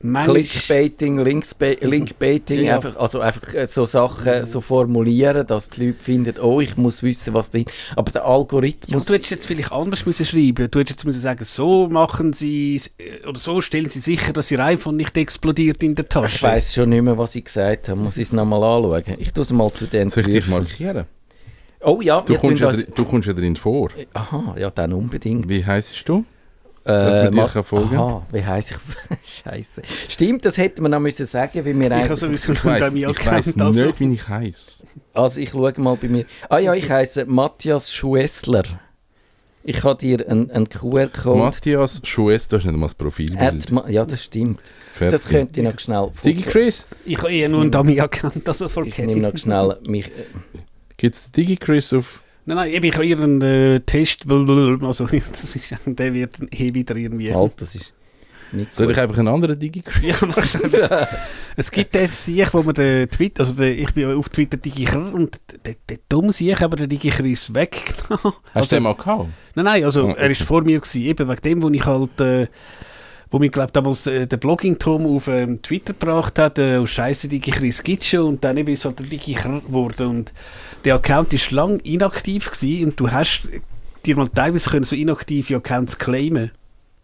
Clickbaiting, 0.01 1.19
Linkbaiting, 1.81 2.63
Ja. 2.63 2.75
einfach, 2.75 2.95
also 2.97 3.19
einfach 3.19 3.53
äh, 3.53 3.65
so 3.67 3.85
Sachen 3.85 4.45
so 4.45 4.61
formulieren, 4.61 5.45
dass 5.47 5.69
die 5.69 5.87
Leute 5.87 6.03
finden, 6.03 6.35
oh, 6.41 6.59
ich 6.61 6.77
muss 6.77 7.03
wissen, 7.03 7.33
was 7.33 7.51
drin 7.51 7.65
Aber 7.95 8.11
der 8.11 8.21
Ja, 8.21 8.27
Algorithmus... 8.27 9.01
und 9.03 9.09
du 9.09 9.13
hättest 9.13 9.31
jetzt 9.31 9.45
vielleicht 9.47 9.71
anders 9.71 10.05
müssen 10.05 10.25
schreiben. 10.25 10.69
Du 10.71 10.79
hättest 10.79 10.99
jetzt 10.99 11.05
müssen 11.05 11.21
sagen, 11.21 11.43
so 11.43 11.87
machen 11.87 12.33
sie 12.33 12.79
äh, 12.97 13.27
oder 13.27 13.39
so 13.39 13.61
stellen 13.61 13.89
sie 13.89 13.99
sicher, 13.99 14.33
dass 14.33 14.49
ihr 14.51 14.59
iPhone 14.59 14.97
nicht 14.97 15.15
explodiert 15.17 15.81
in 15.83 15.95
der 15.95 16.07
Tasche. 16.09 16.35
ich 16.37 16.43
weiß 16.43 16.73
schon 16.73 16.89
nicht 16.89 17.01
mehr, 17.01 17.17
was 17.17 17.35
ich 17.35 17.45
gesagt 17.45 17.89
habe. 17.89 17.99
Muss 17.99 18.17
ich 18.17 18.23
es 18.23 18.33
nochmal 18.33 18.63
anschauen? 18.63 19.17
Ich 19.19 19.33
tue 19.33 19.43
es 19.43 19.51
mal 19.51 19.71
zu 19.71 19.85
den 19.87 20.09
Soll 20.09 20.27
ich 20.29 20.47
markieren? 20.47 21.05
Oh 21.83 21.99
ja, 22.01 22.21
Du 22.21 22.33
wir 22.33 22.37
kommst, 22.39 22.61
ja, 22.61 22.67
das... 22.67 22.77
drin- 22.77 22.93
du 22.95 23.05
kommst 23.05 23.27
ja 23.27 23.33
drin 23.33 23.55
vor. 23.55 23.89
Aha, 24.13 24.55
ja, 24.59 24.69
dann 24.69 24.93
unbedingt. 24.93 25.49
Wie 25.49 25.65
heisst 25.65 26.07
du? 26.07 26.23
Dass 26.83 27.31
man 27.33 27.45
Äh, 27.45 27.47
kann 27.47 27.63
folgen? 27.63 27.95
Aha, 27.97 28.25
wie 28.31 28.43
heisst 28.45 28.71
ich? 28.71 29.41
Scheiße. 29.43 29.81
Stimmt, 30.07 30.45
das 30.45 30.57
hätte 30.57 30.81
man 30.81 30.91
noch 30.91 30.99
müssen 30.99 31.25
sagen, 31.25 31.63
weil 31.65 31.65
wir 31.65 31.73
Ich 31.73 31.83
habe 31.91 31.95
eigentlich... 31.95 32.19
sowieso 32.19 32.53
Ich 32.53 32.65
weiss, 32.65 32.91
ich 32.93 33.25
weiss. 33.25 33.59
Also. 33.59 33.85
nicht, 33.85 33.99
wie 33.99 34.13
ich 34.13 34.27
heiße. 34.27 34.83
Also 35.13 35.41
ich 35.41 35.49
schaue 35.51 35.73
mal 35.77 35.95
bei 35.95 36.07
mir. 36.07 36.25
Ah 36.49 36.57
ja, 36.59 36.73
ich 36.73 36.89
heiße 36.89 37.25
Matthias 37.25 37.93
Schuessler. 37.93 38.63
Ich 39.63 39.83
habe 39.83 39.95
dir 39.95 40.27
einen, 40.27 40.49
einen 40.49 40.67
QR-Code... 40.67 41.37
Matthias 41.37 42.01
Schuess, 42.03 42.47
du 42.47 42.57
hast 42.57 42.65
nicht 42.65 42.75
mal 42.75 42.87
das 42.87 42.95
Profilbild. 42.95 43.71
Ma 43.71 43.87
ja, 43.87 44.03
das 44.05 44.23
stimmt. 44.23 44.59
Fertig. 44.91 45.11
Das 45.11 45.27
könnte 45.27 45.59
ich 45.61 45.67
noch 45.67 45.79
schnell... 45.79 46.07
Digi 46.25 46.41
Chris? 46.41 46.87
Ich 47.05 47.19
habe 47.19 47.31
eher 47.31 47.47
nur 47.47 47.61
einen 47.61 47.69
Dummy-Account, 47.69 48.47
also 48.47 48.65
Ich 48.65 48.71
vergessen. 48.71 49.05
nehme 49.05 49.21
noch 49.21 49.37
schnell 49.37 49.77
mich... 49.85 50.07
äh, 50.07 50.11
Gibt 50.97 51.13
es 51.15 51.31
Digi 51.31 51.57
Chris 51.57 51.93
auf... 51.93 52.23
Nein, 52.45 52.57
nein, 52.57 52.71
eben, 52.73 52.85
ich 52.85 52.93
habe 52.95 53.05
ihren 53.05 53.41
äh, 53.41 53.79
Test, 53.81 54.25
also 54.29 55.07
das 55.31 55.55
ist, 55.55 55.75
der 55.85 56.13
wird 56.13 56.37
eh 56.51 56.73
wieder 56.73 56.95
irgendwie... 56.95 57.33
Halt, 57.33 57.61
das 57.61 57.75
ist 57.75 57.93
nicht 58.53 58.73
Soll 58.73 58.87
gut. 58.87 58.97
ich 58.97 59.01
einfach 59.01 59.17
einen 59.17 59.29
anderen 59.29 59.57
Digi 59.57 59.81
Chris? 59.81 60.19
Ja, 60.19 60.27
mach 60.27 60.43
schnell. 60.45 61.07
es 61.55 61.71
gibt 61.71 61.95
den 61.95 62.07
Sieg, 62.09 62.53
wo 62.53 62.61
man 62.63 62.73
den 62.73 63.09
Twitter, 63.09 63.41
also 63.41 63.53
den, 63.53 63.79
ich 63.79 63.93
bin 63.93 64.11
auf 64.13 64.27
Twitter 64.27 64.57
DigiChr 64.57 64.97
und 65.13 65.39
der, 65.65 65.75
der 65.87 65.99
dumme 66.09 66.33
Sieg 66.33 66.61
aber 66.61 66.75
der 66.75 66.87
DigiChris 66.87 67.53
weggenommen. 67.53 68.33
Hast 68.53 68.53
du 68.53 68.59
Also, 68.59 68.75
den 68.75 68.83
mal 68.83 68.95
gehabt? 68.95 69.29
nein, 69.55 69.65
nein, 69.65 69.83
also 69.85 70.09
Ah, 70.09 70.15
er 70.17 70.31
ist 70.31 70.41
okay. 70.41 70.47
vor 70.47 70.63
mir 70.63 70.79
gewesen, 70.79 71.01
eben 71.03 71.29
wegen 71.29 71.41
dem, 71.41 71.61
wo 71.61 71.69
ich 71.69 71.85
halt, 71.85 72.19
äh, 72.19 72.47
wo 73.31 73.39
mir 73.39 73.49
glaube 73.49 73.71
damals 73.71 74.05
äh, 74.07 74.27
der 74.27 74.37
Blogging-Tom 74.37 75.05
auf 75.15 75.27
ähm, 75.27 75.61
Twitter 75.61 75.93
gebracht 75.93 76.37
hat, 76.37 76.59
äh, 76.59 76.77
oh 76.77 76.85
Scheiße, 76.85 77.27
DigiChris 77.29 77.81
gibt 77.81 78.03
schon 78.03 78.25
und 78.25 78.43
dann 78.43 78.57
eben 78.57 78.69
ist 78.73 78.85
halt 78.85 78.99
der 78.99 79.05
DigiChr 79.07 79.61
geworden 79.65 80.07
und 80.07 80.33
der 80.85 80.95
Account 80.95 81.31
ist 81.33 81.51
lang 81.51 81.79
inaktiv 81.79 82.51
gewesen 82.51 82.89
und 82.89 82.99
du 82.99 83.09
hast 83.09 83.47
dir 84.05 84.15
mal 84.17 84.27
teilweise 84.27 84.69
können 84.69 84.83
so 84.83 84.95
inaktive 84.95 85.55
Accounts 85.55 85.97
claimen. 85.97 86.51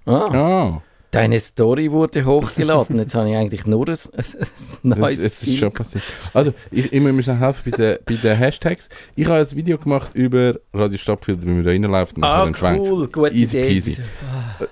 Ah, 0.05 0.25
Ah, 0.31 0.81
deine 1.11 1.39
Story 1.39 1.91
wurde 1.91 2.25
hochgeladen. 2.25 2.97
Jetzt 2.97 3.13
habe 3.15 3.29
ich 3.29 3.35
eigentlich 3.35 3.65
nur 3.65 3.87
ein, 3.87 3.93
ein, 3.93 3.99
ein 4.17 4.23
das, 4.39 4.71
neues 4.83 5.23
das 5.23 5.33
ist 5.33 5.45
Bild. 5.45 5.59
schon 5.59 5.71
passiert. 5.73 6.03
Also, 6.33 6.53
ich, 6.71 6.91
ich 6.91 7.01
muss 7.01 7.11
mir 7.11 7.23
schnell 7.23 7.37
helfen 7.37 7.71
bei 7.71 7.77
den, 7.77 7.97
bei 8.05 8.15
den 8.15 8.35
Hashtags. 8.37 8.89
Ich 9.15 9.25
habe 9.27 9.39
ein 9.39 9.51
Video 9.55 9.77
gemacht 9.77 10.11
über 10.13 10.55
Radio 10.73 10.97
Stadtfilter, 10.97 11.43
wie 11.43 11.47
man 11.49 11.63
da 11.63 11.69
reinläuft 11.71 12.17
und 12.17 12.23
Ah, 12.23 12.49
cool, 12.77 13.07
gute 13.07 13.33
Easy 13.33 13.57
Idee. 13.59 13.73
peasy. 13.73 14.01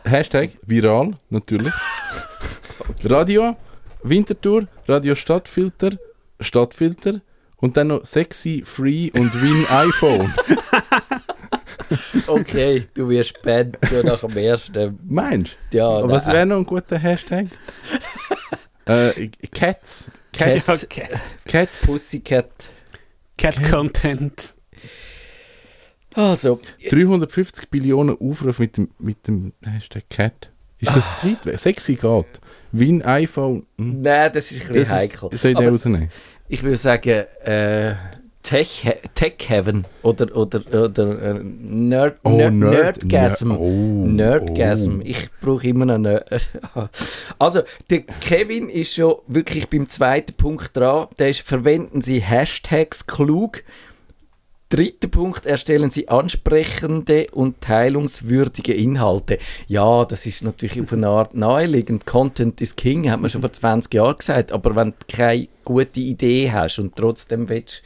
Hashtag 0.06 0.52
viral, 0.66 1.14
natürlich. 1.30 1.74
Radio, 3.04 3.56
Wintertour, 4.04 4.68
Radio 4.88 5.16
Stadtfilter, 5.16 5.92
Stadtfilter 6.40 7.22
und 7.58 7.78
dann 7.78 7.88
noch 7.88 8.06
sexy, 8.06 8.64
free 8.66 9.12
und 9.14 9.42
win 9.42 9.66
iPhone. 9.70 10.34
Okay, 12.28 12.86
du 12.94 13.10
wirst 13.10 13.42
banned 13.42 13.78
schon 13.88 14.06
nach 14.06 14.20
dem 14.22 14.38
ersten. 14.38 15.00
Meinst 15.08 15.56
Ja, 15.72 16.02
du? 16.02 16.10
Was 16.10 16.28
wäre 16.28 16.46
noch 16.46 16.58
ein 16.58 16.66
guter 16.66 16.98
Hashtag? 16.98 17.48
äh, 18.86 19.28
Cats. 19.52 20.10
Cat, 20.34 20.66
Cats. 20.66 20.88
Cat, 20.90 21.36
Cat. 21.46 21.70
Pussycat. 21.84 22.50
Cat 23.38 23.64
Content. 23.70 24.56
Also, 26.16 26.60
350 26.90 27.70
Billionen 27.70 28.18
Aufrufe 28.20 28.62
mit 28.62 28.78
dem, 28.78 28.90
mit 29.00 29.28
dem 29.28 29.54
Hashtag 29.64 30.04
Cat. 30.10 30.50
Ist 30.80 30.96
das 30.96 31.20
zu 31.20 31.28
weit 31.28 31.46
weg? 31.46 31.60
Sexy 31.60 31.96
geht. 31.96 32.26
Win 32.72 33.02
iPhone. 33.04 33.66
Hm. 33.78 34.02
nein, 34.02 34.32
das 34.34 34.52
ist 34.52 34.62
ein 34.62 34.68
bisschen 34.68 34.84
Das 34.84 34.90
heikel. 34.90 35.30
Soll 35.38 35.52
ich 35.52 35.58
den 35.58 35.70
rausnehmen? 35.70 36.10
ich 36.48 36.62
würde 36.64 36.78
sagen, 36.78 37.26
äh, 37.44 37.96
Tech, 38.44 38.86
Tech 39.16 39.34
Heaven 39.48 39.86
oder, 40.04 40.36
oder, 40.38 40.62
oder 40.84 41.22
äh, 41.40 41.44
Nerd, 41.44 42.24
Nerd, 42.24 42.54
Nerdgasm. 42.54 43.52
Ner- 43.54 43.60
oh, 43.60 44.06
Nerdgasm. 44.06 45.00
oh. 45.00 45.04
Ich 45.04 45.30
brauche 45.42 45.66
immer 45.68 45.86
noch 45.86 45.98
Nerd. 45.98 46.30
Also, 47.40 47.62
der 47.90 48.02
Kevin 48.02 48.70
ist 48.70 48.94
schon 48.94 49.16
wirklich 49.28 49.68
beim 49.70 49.90
zweiten 49.90 50.34
Punkt 50.34 50.78
dran. 50.78 51.08
Der 51.18 51.30
ist, 51.30 51.42
verwenden 51.42 52.02
Sie 52.02 52.20
Hashtags 52.22 53.08
klug. 53.08 53.64
Dritter 54.70 55.08
Punkt, 55.08 55.46
erstellen 55.46 55.90
Sie 55.92 56.08
ansprechende 56.10 57.28
und 57.32 57.62
teilungswürdige 57.62 58.74
Inhalte. 58.74 59.38
Ja, 59.68 60.04
das 60.06 60.26
ist 60.26 60.44
natürlich 60.44 60.82
auf 60.82 60.92
eine 60.92 61.08
Art 61.08 61.36
naheliegend. 61.36 62.06
Content 62.08 62.60
is 62.62 62.76
King, 62.76 63.10
hat 63.12 63.22
man 63.22 63.30
schon 63.30 63.42
vor 63.42 63.52
20 63.52 63.94
Jahren 63.94 64.18
gesagt. 64.18 64.52
Aber 64.52 64.76
wenn 64.76 64.92
du 64.92 64.96
keine 65.08 65.48
gute 65.64 66.00
Idee 66.00 66.52
hast 66.52 66.80
und 66.80 66.96
trotzdem 66.96 67.48
willst, 67.48 67.84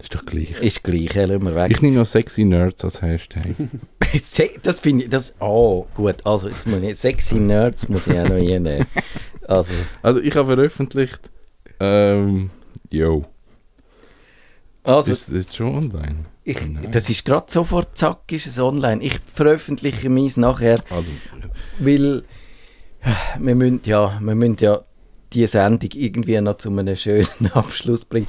Ist 0.00 0.14
doch 0.14 0.24
gleich. 0.24 0.52
ist 0.60 0.84
gleich, 0.84 1.14
ja, 1.14 1.24
lassen 1.24 1.44
wir 1.46 1.54
weg. 1.56 1.72
Ich 1.72 1.82
nehme 1.82 1.96
noch 1.96 2.06
sexy 2.06 2.44
Nerds 2.44 2.84
als 2.84 3.02
Hashtag. 3.02 3.54
Das 4.62 4.78
finde 4.78 5.04
ich, 5.04 5.10
das, 5.10 5.34
oh, 5.40 5.86
gut, 5.96 6.24
also 6.24 6.48
jetzt 6.48 6.68
muss 6.68 6.80
ich, 6.84 6.96
sexy 6.96 7.40
Nerds 7.40 7.88
muss 7.88 8.06
ich 8.06 8.16
auch 8.16 8.22
noch 8.28 8.36
reinnehmen. 8.36 8.86
Also, 9.48 9.72
Also 10.02 10.20
ich 10.20 10.36
habe 10.36 10.54
veröffentlicht, 10.54 11.18
ähm, 11.80 12.50
yo, 12.90 13.24
also 14.84 15.12
ist 15.12 15.28
das 15.32 15.54
schon 15.54 15.74
online? 15.74 16.26
ich, 16.44 16.58
das 16.90 17.08
ist 17.08 17.24
gerade 17.24 17.46
sofort, 17.48 17.96
zack, 17.96 18.30
ist 18.30 18.46
es 18.46 18.58
online. 18.58 19.02
Ich 19.02 19.18
veröffentliche 19.32 20.10
meins 20.10 20.36
nachher, 20.36 20.78
Also, 20.90 21.10
weil 21.78 22.22
wir 23.38 23.54
müssen 23.54 23.80
ja, 23.84 24.18
wir 24.20 24.34
müssen 24.34 24.56
ja 24.60 24.80
die 25.32 25.46
Sendung 25.46 25.90
irgendwie 25.94 26.40
noch 26.40 26.58
zu 26.58 26.70
einem 26.70 26.94
schönen 26.96 27.26
Abschluss 27.52 28.04
bringen. 28.04 28.28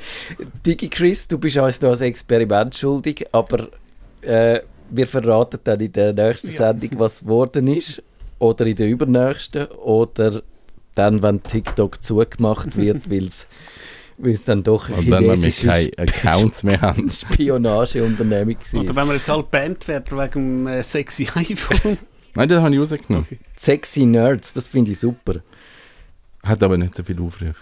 Digi 0.65 0.89
Chris, 0.89 1.27
du 1.27 1.37
bist 1.37 1.57
uns 1.57 1.79
da 1.79 1.89
als 1.89 2.01
Experiment 2.01 2.75
schuldig, 2.75 3.27
aber 3.31 3.67
äh, 4.21 4.61
wir 4.89 5.07
verraten 5.07 5.59
dann 5.63 5.79
in 5.79 5.91
der 5.91 6.13
nächsten 6.13 6.51
Sendung, 6.51 6.91
was 6.97 7.19
geworden 7.19 7.67
ist. 7.67 8.01
Oder 8.39 8.65
in 8.65 8.75
der 8.75 8.87
übernächsten. 8.87 9.65
Oder 9.67 10.41
dann, 10.93 11.21
wenn 11.21 11.41
TikTok 11.43 12.01
zugemacht 12.01 12.75
wird, 12.75 13.09
weil 13.09 13.25
es 13.25 13.47
dann 14.17 14.63
doch 14.63 14.89
und 14.89 15.09
dann, 15.09 15.27
wenn 15.27 15.41
wir 15.41 15.51
keine 15.51 15.91
Accounts 15.97 16.63
mehr 16.63 16.81
haben. 16.81 17.09
Spionageunternehmung 17.11 18.55
Oder 18.73 18.87
war. 18.89 18.95
wenn 18.95 19.07
wir 19.09 19.15
jetzt 19.15 19.29
alle 19.29 19.43
bannt 19.43 19.87
werden 19.87 20.17
wegen 20.17 20.31
dem 20.65 20.67
äh, 20.67 20.83
sexy 20.83 21.27
iPhone. 21.35 21.97
Nein, 22.35 22.49
das 22.49 22.59
habe 22.59 22.73
ich 22.73 22.79
rausgenommen. 22.81 23.27
Sexy 23.55 24.05
Nerds, 24.05 24.53
das 24.53 24.67
finde 24.67 24.91
ich 24.91 24.99
super. 24.99 25.35
Hat 26.43 26.61
aber 26.61 26.77
nicht 26.77 26.93
so 26.95 27.03
viel 27.03 27.19
Aufrufe. 27.21 27.55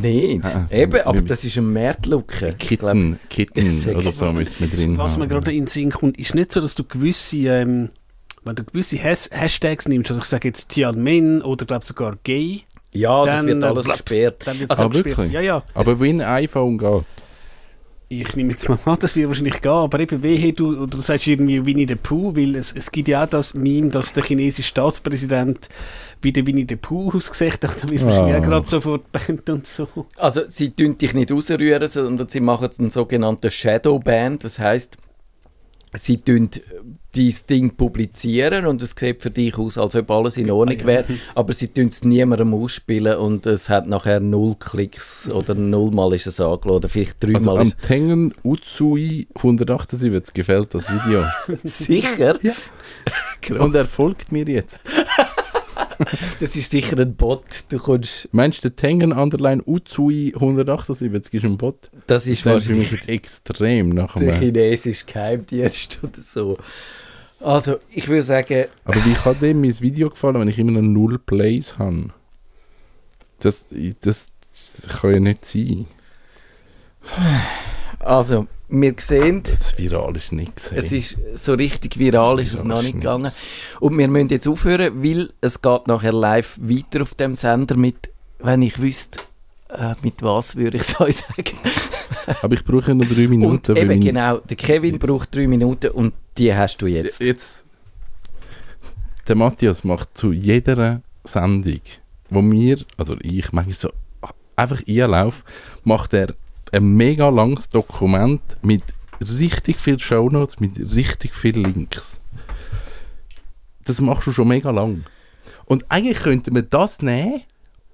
Nicht. 0.00 0.44
Ah, 0.44 0.66
Eben, 0.70 0.92
wir- 0.92 1.06
aber 1.06 1.22
das 1.22 1.44
ist 1.44 1.56
ein 1.56 1.72
Märtlucke. 1.72 2.50
Kitten, 2.58 3.18
Kitten 3.30 3.88
oder 3.96 4.12
so 4.12 4.32
müssen 4.32 4.56
wir 4.60 4.68
drin 4.68 4.98
Was 4.98 5.16
mir 5.16 5.28
gerade 5.28 5.52
in 5.52 5.62
den 5.64 5.66
Sinn 5.68 5.90
kommt, 5.90 6.18
ist 6.18 6.34
nicht 6.34 6.50
so, 6.50 6.60
dass 6.60 6.74
du 6.74 6.84
gewisse 6.84 7.36
ähm, 7.48 7.90
wenn 8.44 8.56
du 8.56 8.64
gewisse 8.64 9.02
Has 9.02 9.28
Hashtags 9.32 9.88
nimmst, 9.88 10.10
also 10.10 10.20
ich 10.20 10.26
sage 10.26 10.48
jetzt 10.48 10.68
Tianmen 10.70 11.42
oder 11.42 11.66
glaube 11.66 11.84
sogar 11.84 12.16
Gay, 12.24 12.62
Ja, 12.92 13.24
das 13.24 13.36
dann 13.36 13.46
wird 13.46 13.62
äh, 13.62 13.66
alles 13.66 13.84
blaps, 13.84 14.04
gesperrt. 14.04 14.42
Dann 14.46 14.58
wird's 14.58 14.70
Also 14.70 14.82
auch 14.84 14.90
gesperrt. 14.90 15.16
wirklich? 15.18 15.32
Ja, 15.32 15.40
ja. 15.40 15.62
Aber 15.74 16.00
wie 16.00 16.08
ein 16.10 16.20
iPhone 16.22 16.78
geht. 16.78 17.02
Ich 18.10 18.34
nehme 18.36 18.52
jetzt 18.52 18.66
mal 18.70 18.78
an, 18.86 18.96
das 19.00 19.14
wird 19.16 19.28
wahrscheinlich 19.28 19.60
gehen, 19.60 19.70
aber 19.70 20.00
eben 20.00 20.22
wehe, 20.22 20.54
du, 20.54 20.68
oder 20.78 20.86
du 20.86 21.00
sagst 21.02 21.26
irgendwie 21.26 21.66
Winnie 21.66 21.86
the 21.86 21.94
Pooh, 21.94 22.34
weil 22.34 22.56
es, 22.56 22.72
es 22.72 22.90
gibt 22.90 23.06
ja 23.08 23.22
auch 23.24 23.28
das 23.28 23.52
Meme, 23.52 23.90
dass 23.90 24.14
der 24.14 24.24
chinesische 24.24 24.66
Staatspräsident 24.66 25.68
wie 26.22 26.32
der 26.32 26.46
Winnie 26.46 26.64
the 26.66 26.76
Pooh 26.76 27.12
ausgesehen 27.14 27.52
hat, 27.52 27.60
da 27.82 27.90
wirst 27.90 28.04
du 28.04 28.06
wahrscheinlich 28.08 28.34
Ah. 28.34 28.38
auch 28.38 28.42
gerade 28.42 28.66
sofort 28.66 29.12
bannt 29.12 29.50
und 29.50 29.66
so. 29.66 29.86
Also 30.16 30.40
sie 30.48 30.70
tun 30.70 30.96
dich 30.96 31.12
nicht 31.12 31.30
rausrühren, 31.30 31.86
sondern 31.86 32.26
sie 32.30 32.40
machen 32.40 32.70
einen 32.78 32.88
sogenannten 32.88 33.50
Shadow 33.50 33.98
Band. 33.98 34.42
Das 34.42 34.58
heißt, 34.58 34.96
sie 35.94 36.16
tun 36.16 36.48
dein 37.18 37.34
Ding 37.48 37.76
publizieren 37.76 38.66
und 38.66 38.80
es 38.82 38.94
sieht 38.98 39.22
für 39.22 39.30
dich 39.30 39.58
aus, 39.58 39.76
als 39.76 39.94
ob 39.96 40.10
alles 40.10 40.36
in 40.36 40.50
Ordnung 40.50 40.84
wäre, 40.84 41.04
aber 41.34 41.52
sie 41.52 41.68
tun 41.68 41.88
es 41.88 42.04
niemandem 42.04 42.54
ausspielen 42.54 43.16
und 43.18 43.46
es 43.46 43.68
hat 43.68 43.86
nachher 43.86 44.20
null 44.20 44.54
Klicks 44.58 45.28
oder 45.28 45.54
nullmal 45.54 46.14
ist 46.14 46.26
es 46.26 46.40
angeladen, 46.40 46.76
oder 46.76 46.88
vielleicht 46.88 47.24
Also 47.24 47.38
dreimal 47.38 47.58
am 47.58 47.66
ist 47.66 47.82
Tengen 47.82 48.34
Utsui 48.44 49.26
178 49.34 50.34
gefällt 50.34 50.74
das 50.74 50.86
Video. 50.88 51.24
sicher. 51.64 52.38
Ja. 52.42 52.52
Und 53.58 53.74
er 53.74 53.86
folgt 53.86 54.30
mir 54.30 54.44
jetzt. 54.46 54.80
das 56.40 56.54
ist 56.54 56.70
sicher 56.70 56.98
ein 56.98 57.14
Bot. 57.14 57.44
Du 57.68 57.78
kommst, 57.78 58.28
Meinst 58.32 58.64
du, 58.64 58.68
der 58.68 58.76
Tengen 58.76 59.12
Underline 59.12 59.62
Utsui 59.66 60.32
178 60.34 61.34
ist 61.34 61.44
ein 61.44 61.56
Bot? 61.56 61.90
das 62.06 62.26
ist 62.26 62.44
Das 62.46 62.52
wahrscheinlich 62.52 63.08
extrem 63.08 63.90
nach 63.90 64.14
der 64.14 64.34
chinesische 64.34 65.04
Geheimdienst 65.06 65.98
oder 66.02 66.20
so. 66.20 66.58
Also 67.40 67.76
ich 67.90 68.08
würde 68.08 68.22
sagen, 68.22 68.64
Aber 68.84 69.04
wie 69.04 69.14
kann 69.14 69.38
dem 69.40 69.60
mein 69.60 69.80
Video 69.80 70.10
gefallen, 70.10 70.40
wenn 70.40 70.48
ich 70.48 70.58
immer 70.58 70.72
noch 70.72 70.82
null 70.82 71.18
Plays 71.18 71.78
habe? 71.78 72.10
Das, 73.40 73.64
das 74.00 74.26
kann 75.00 75.14
ja 75.14 75.20
nicht 75.20 75.44
sein. 75.44 75.86
also 78.00 78.46
wir 78.68 78.94
sehen, 78.98 79.42
Das 79.44 79.78
viral 79.78 80.16
ist 80.16 80.32
nicht 80.32 80.56
gesehen. 80.56 80.76
Es 80.78 80.92
ist 80.92 81.16
so 81.34 81.54
richtig 81.54 81.98
viral 81.98 82.36
Das 82.38 82.48
ist 82.48 82.54
es 82.54 82.64
noch 82.64 82.82
nicht 82.82 82.96
nichts. 82.96 83.00
gegangen. 83.00 83.32
Und 83.80 83.96
wir 83.96 84.08
müssen 84.08 84.28
jetzt 84.28 84.46
aufhören, 84.46 85.02
weil 85.02 85.30
es 85.40 85.62
geht 85.62 85.86
nachher 85.86 86.12
live 86.12 86.58
weiter 86.60 87.02
auf 87.02 87.14
dem 87.14 87.34
Sender 87.34 87.76
mit, 87.76 88.10
wenn 88.40 88.60
ich 88.62 88.78
wüsste, 88.80 89.20
äh, 89.68 89.94
mit 90.02 90.22
was 90.22 90.56
würde 90.56 90.78
ich 90.78 91.00
euch 91.00 91.16
sagen. 91.16 91.56
Aber 92.42 92.54
ich 92.54 92.64
brauche 92.64 92.94
nur 92.94 93.06
drei 93.06 93.26
Minuten. 93.28 93.72
und 93.72 93.78
eben 93.78 94.00
genau, 94.00 94.38
der 94.38 94.56
Kevin 94.56 94.98
braucht 94.98 95.34
drei 95.34 95.46
Minuten 95.46 95.90
und 95.90 96.14
die 96.36 96.54
hast 96.54 96.78
du 96.78 96.86
jetzt. 96.86 97.20
Jetzt. 97.20 97.64
Der 99.26 99.36
Matthias 99.36 99.84
macht 99.84 100.16
zu 100.16 100.32
jeder 100.32 101.02
Sendung, 101.24 101.80
wo 102.30 102.42
wir, 102.42 102.78
also 102.96 103.16
ich 103.22 103.52
manchmal 103.52 103.76
so 103.76 103.90
einfach 104.56 104.82
einlaufe, 104.88 105.44
macht 105.84 106.14
er 106.14 106.34
ein 106.72 106.96
mega 106.96 107.28
langes 107.28 107.68
Dokument 107.68 108.40
mit 108.62 108.82
richtig 109.20 109.78
viel 109.78 109.98
Shownotes, 109.98 110.60
mit 110.60 110.78
richtig 110.94 111.34
vielen 111.34 111.64
Links. 111.64 112.20
Das 113.84 114.00
machst 114.00 114.26
du 114.26 114.32
schon 114.32 114.48
mega 114.48 114.70
lang. 114.70 115.04
Und 115.64 115.90
eigentlich 115.90 116.20
könnte 116.20 116.50
man 116.50 116.66
das 116.70 117.00
nehmen 117.00 117.42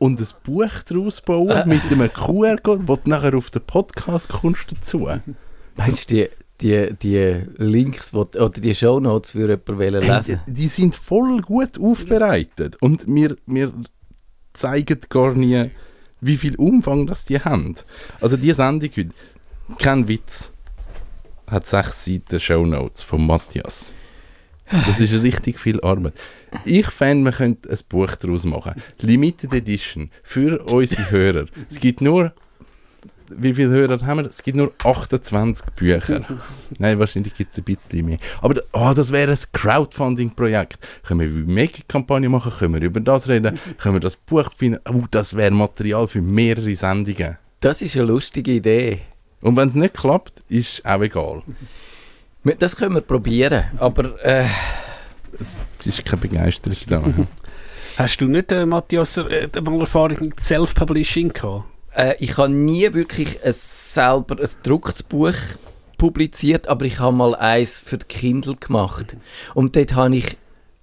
und 0.04 0.20
ein 0.20 0.26
Buch 0.42 0.82
daraus 0.86 1.22
bauen 1.22 1.66
mit 1.66 1.80
einem 1.90 2.12
QR-Code, 2.12 2.86
wo 2.86 2.96
du 2.96 3.08
nachher 3.08 3.34
auf 3.34 3.48
den 3.50 3.62
Podcast 3.62 4.28
kommst 4.28 4.70
dazu. 4.70 5.08
Weißt 5.76 6.10
du, 6.10 6.14
die, 6.14 6.28
die, 6.60 6.94
die 7.02 7.40
Links 7.56 8.12
wo, 8.12 8.20
oder 8.20 8.50
die 8.50 8.74
Shownotes 8.74 9.30
für 9.32 9.48
jemanden 9.48 9.78
wollen 9.78 10.02
Hey, 10.02 10.16
lesen? 10.16 10.40
die, 10.46 10.52
die 10.52 10.68
sind 10.68 10.94
voll 10.94 11.40
gut 11.40 11.80
aufbereitet 11.80 12.76
und 12.82 13.06
wir, 13.06 13.36
wir 13.46 13.72
zeigen 14.52 15.00
gar 15.08 15.32
nie, 15.32 15.70
wie 16.20 16.36
viel 16.36 16.54
Umfang 16.56 17.06
das 17.06 17.24
die 17.24 17.40
haben. 17.40 17.74
Also 18.20 18.36
die 18.36 18.52
Sendung 18.52 18.90
heute, 18.96 19.10
kein 19.78 20.06
Witz, 20.06 20.50
hat 21.46 21.66
sechs 21.66 22.04
Seiten 22.04 22.38
Shownotes 22.40 23.02
von 23.02 23.26
Matthias. 23.26 23.94
Das 24.70 25.00
ist 25.00 25.12
richtig 25.22 25.60
viel 25.60 25.80
Arbeit. 25.80 26.14
Ich 26.64 26.86
fände, 26.86 27.24
man 27.24 27.32
könnte 27.32 27.68
ein 27.70 27.78
Buch 27.88 28.14
daraus 28.16 28.44
machen. 28.44 28.74
Limited 29.00 29.52
Edition 29.52 30.10
für 30.22 30.62
unsere 30.72 31.10
Hörer. 31.10 31.46
Es 31.70 31.80
gibt 31.80 32.00
nur, 32.00 32.32
wie 33.28 33.54
viele 33.54 33.68
Hörer 33.68 34.00
haben 34.06 34.20
wir? 34.20 34.26
Es 34.26 34.42
gibt 34.42 34.56
nur 34.56 34.72
28 34.82 35.66
Bücher. 35.76 36.24
Nein, 36.78 36.98
wahrscheinlich 36.98 37.34
gibt 37.34 37.52
es 37.52 37.58
ein 37.58 37.64
bisschen 37.64 38.06
mehr. 38.06 38.18
Aber 38.40 38.60
oh, 38.72 38.92
das 38.94 39.12
wäre 39.12 39.32
ein 39.32 39.38
Crowdfunding-Projekt. 39.52 40.78
Können 41.02 41.20
wir 41.20 41.26
eine 41.26 41.52
Mega-Kampagne 41.52 42.28
machen? 42.28 42.52
Können 42.52 42.74
wir 42.74 42.82
über 42.82 43.00
das 43.00 43.28
reden? 43.28 43.58
Können 43.78 43.96
wir 43.96 44.00
das 44.00 44.16
Buch 44.16 44.50
finden? 44.56 44.80
Oh, 44.88 45.04
das 45.10 45.36
wäre 45.36 45.50
Material 45.50 46.08
für 46.08 46.22
mehrere 46.22 46.74
Sendungen. 46.74 47.38
Das 47.60 47.82
ist 47.82 47.96
eine 47.96 48.06
lustige 48.06 48.52
Idee. 48.52 49.00
Und 49.40 49.56
wenn 49.56 49.68
es 49.68 49.74
nicht 49.74 49.94
klappt, 49.94 50.40
ist 50.48 50.84
auch 50.86 51.02
egal. 51.02 51.42
Das 52.44 52.76
können 52.76 52.94
wir 52.94 53.00
probieren, 53.00 53.64
aber 53.78 54.22
äh, 54.22 54.44
Es 55.78 55.86
ist 55.86 56.04
keine 56.04 56.20
Begeisterung 56.20 56.76
da. 56.88 57.02
Hast 57.96 58.20
du 58.20 58.26
nicht, 58.26 58.52
äh, 58.52 58.66
Matthias, 58.66 59.16
äh, 59.16 59.48
mal 59.62 59.80
Erfahrung 59.80 60.18
mit 60.20 60.40
Self-Publishing 60.40 61.32
gehabt? 61.32 61.64
Äh, 61.94 62.16
ich 62.18 62.36
habe 62.36 62.52
nie 62.52 62.92
wirklich 62.92 63.42
ein 63.42 63.52
selber 63.52 64.36
ein 64.38 64.48
gedrucktes 64.62 65.02
Buch 65.04 65.34
publiziert, 65.96 66.68
aber 66.68 66.84
ich 66.84 66.98
habe 66.98 67.16
mal 67.16 67.34
eins 67.34 67.80
für 67.80 67.96
die 67.96 68.06
Kindle 68.06 68.56
gemacht. 68.56 69.16
Und 69.54 69.74
dort 69.76 69.94
habe 69.94 70.16
ich 70.16 70.36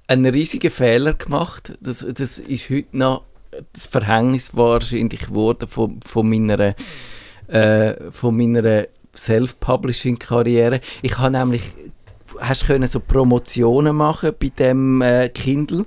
einen 0.07 0.25
riesigen 0.25 0.71
Fehler 0.71 1.13
gemacht. 1.13 1.77
Das, 1.81 1.99
das 1.99 2.39
ist 2.39 2.69
heute 2.69 2.97
noch 2.97 3.23
das 3.73 3.85
Verhängnis 3.85 4.55
wahrscheinlich 4.55 5.27
geworden 5.27 5.67
von, 5.67 5.99
von 6.05 6.29
meiner, 6.29 6.75
äh, 7.47 8.11
von 8.11 8.35
meiner 8.35 8.87
Self-Publishing-Karriere. 9.15 10.81
Ich 11.01 11.17
habe 11.17 11.31
nämlich 11.31 11.63
hast 12.39 12.65
können 12.65 12.87
so 12.87 12.99
Promotionen 12.99 13.95
machen 13.95 14.31
bei 14.39 14.49
dem 14.57 15.01
äh, 15.01 15.29
Kindle 15.29 15.79
und 15.79 15.85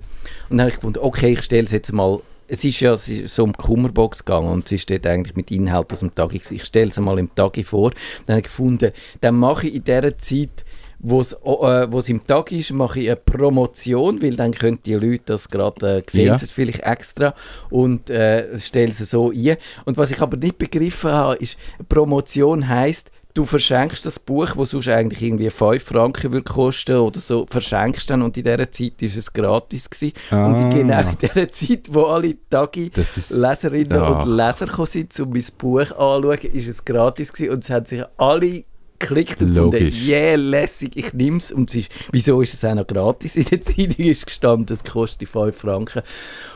dann 0.51 0.61
habe 0.61 0.69
ich 0.71 0.75
gefunden, 0.77 0.99
okay, 1.01 1.33
ich 1.33 1.41
stelle 1.43 1.65
es 1.65 1.73
jetzt 1.73 1.93
mal 1.93 2.21
es 2.47 2.63
ist 2.65 2.81
ja 2.81 2.93
es 2.93 3.09
ist 3.09 3.35
so 3.35 3.45
um 3.45 3.53
die 3.53 3.57
Kummerbox 3.59 4.25
gegangen 4.25 4.49
und 4.51 4.67
es 4.67 4.73
ist 4.73 4.91
dort 4.91 5.07
eigentlich 5.07 5.35
mit 5.35 5.51
Inhalt 5.51 5.91
aus 5.93 6.01
dem 6.01 6.15
Tagi 6.15 6.39
gewesen. 6.39 6.57
Ich 6.57 6.65
stelle 6.65 6.89
es 6.89 6.99
mal 7.01 7.19
im 7.19 7.35
Tagi 7.35 7.65
vor. 7.65 7.91
Dann 8.27 8.35
habe 8.35 8.41
ich 8.41 8.45
gefunden, 8.45 8.93
dann 9.23 9.37
mache 9.37 9.69
ich 9.69 9.77
in 9.77 9.85
dieser 9.85 10.19
Zeit, 10.19 10.65
wo 10.99 11.21
es, 11.21 11.33
äh, 11.33 12.11
im 12.11 12.27
Tag 12.27 12.53
ist, 12.53 12.71
mache 12.73 13.01
ich 13.01 13.07
eine 13.09 13.17
Promotion, 13.17 14.23
weil 14.23 14.37
dann 14.37 14.53
können 14.53 14.79
die 14.85 14.95
Leute 14.95 15.23
das 15.27 15.49
gerade, 15.49 15.99
äh, 15.99 16.03
sehen 16.11 16.27
Ja. 16.27 16.39
sie 16.39 16.45
es 16.45 16.51
vielleicht 16.51 16.81
extra 16.81 17.35
und 17.71 18.11
äh, 18.11 18.59
stelle 18.59 18.91
es 18.91 18.99
so 18.99 19.31
ein. 19.31 19.57
Und 19.87 19.97
was 19.97 20.11
ich 20.11 20.21
aber 20.21 20.37
nicht 20.37 20.59
begriffen 20.59 21.11
habe, 21.11 21.37
ist, 21.37 21.57
Promotion 21.89 22.69
heisst, 22.69 23.11
du 23.35 23.45
verschenkst 23.45 24.07
das 24.07 24.19
Buch, 24.19 24.51
das 24.57 24.71
sonst 24.71 24.89
eigentlich 24.89 25.21
irgendwie 25.23 25.51
5 25.51 25.83
Franken 25.83 26.33
würde 26.33 26.45
kosten 26.45 26.97
oder 26.97 27.19
so, 27.21 27.47
verschenkst 27.51 28.09
dann 28.09 28.23
und 28.23 28.37
in 28.37 28.45
dieser 28.45 28.71
Zeit 28.71 29.03
ist 29.03 29.17
es 29.17 29.33
gratis 29.33 29.91
gewesen. 29.91 30.15
Und 30.31 30.39
Ah. 30.39 30.61
in 30.61 30.71
genau 30.71 31.01
in 31.11 31.19
dieser 31.21 31.51
Zeit, 31.51 31.89
wo 31.93 32.05
alle 32.05 32.29
ist, 32.77 33.31
Leserinnen 33.31 34.01
Ach. 34.01 34.25
und 34.25 34.37
Leser 34.37 34.67
gekommen 34.67 34.87
sind, 34.87 35.21
um 35.21 35.31
mein 35.31 35.45
Buch 35.59 35.81
anzuschauen, 35.81 36.39
ist 36.53 36.69
es 36.69 36.85
gratis 36.85 37.33
gewesen 37.33 37.53
und 37.55 37.65
es 37.65 37.71
haben 37.71 37.85
sich 37.85 38.03
alle 38.17 38.65
geklickt 39.01 39.43
und 39.43 39.49
gefunden, 39.53 39.73
Logisch. 39.81 40.07
yeah, 40.07 40.37
lässig, 40.37 40.97
ich 40.97 41.13
nehme 41.13 41.39
es. 41.39 41.51
Und 41.51 41.75
ist, 41.75 41.91
wieso 42.13 42.41
ist 42.41 42.55
es 42.55 42.65
auch 42.65 42.75
noch 42.75 42.87
gratis? 42.87 43.35
In 43.37 43.45
der 43.47 43.61
Zeitung 43.61 44.07
ist 44.07 44.25
gestanden, 44.27 44.73
es 44.73 44.85
kostet 44.85 45.29
5 45.29 45.55
Franken. 45.57 46.03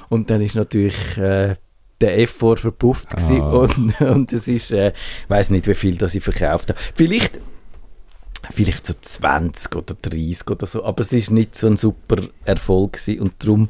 Und 0.09 0.31
dann 0.31 0.41
ist 0.41 0.55
natürlich 0.55 0.95
äh, 1.19 1.57
der 2.01 2.19
Effort 2.19 2.57
verpufft 2.59 3.11
gewesen 3.11 3.41
Ah. 3.41 3.51
und, 3.51 4.01
und 4.01 4.33
es 4.33 4.47
ist, 4.49 4.71
äh, 4.71 4.89
ich 5.25 5.31
weiß 5.31 5.51
nicht, 5.51 5.67
wie 5.67 5.75
viel 5.75 5.97
das 5.97 6.15
ich 6.15 6.23
verkauft 6.23 6.71
habe. 6.71 6.79
Vielleicht 6.95 7.39
vielleicht 8.53 8.87
so 8.87 8.95
20 8.99 9.75
oder 9.77 9.95
30 10.01 10.49
oder 10.51 10.67
so, 10.67 10.85
aber 10.85 11.03
es 11.03 11.13
ist 11.13 11.31
nicht 11.31 11.55
so 11.57 11.67
ein 11.67 11.77
super 11.77 12.23
Erfolg 12.45 12.93
gewesen 12.95 13.21
und 13.21 13.35
darum 13.43 13.69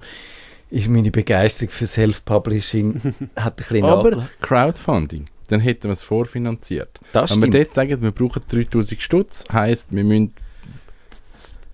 ist 0.71 0.89
meine 0.89 1.11
Begeisterung 1.11 1.71
für 1.71 1.87
Self-Publishing 1.87 3.01
hat 3.37 3.55
ein 3.55 3.57
bisschen 3.57 3.85
aber. 3.87 4.29
Crowdfunding, 4.43 5.25
dann 5.49 5.61
hätten 5.61 5.85
wir 5.85 5.93
es 5.93 6.03
vorfinanziert. 6.03 7.01
Das 7.13 7.31
Wenn 7.31 7.43
wir 7.43 7.49
stimmt. 7.49 7.55
dort 7.69 7.75
sagen, 7.75 8.03
wir 8.03 8.11
brauchen 8.11 8.43
3000 8.47 9.01
Stutz, 9.01 9.45
heisst, 9.51 9.89
wir 9.91 10.05
müssen 10.05 10.35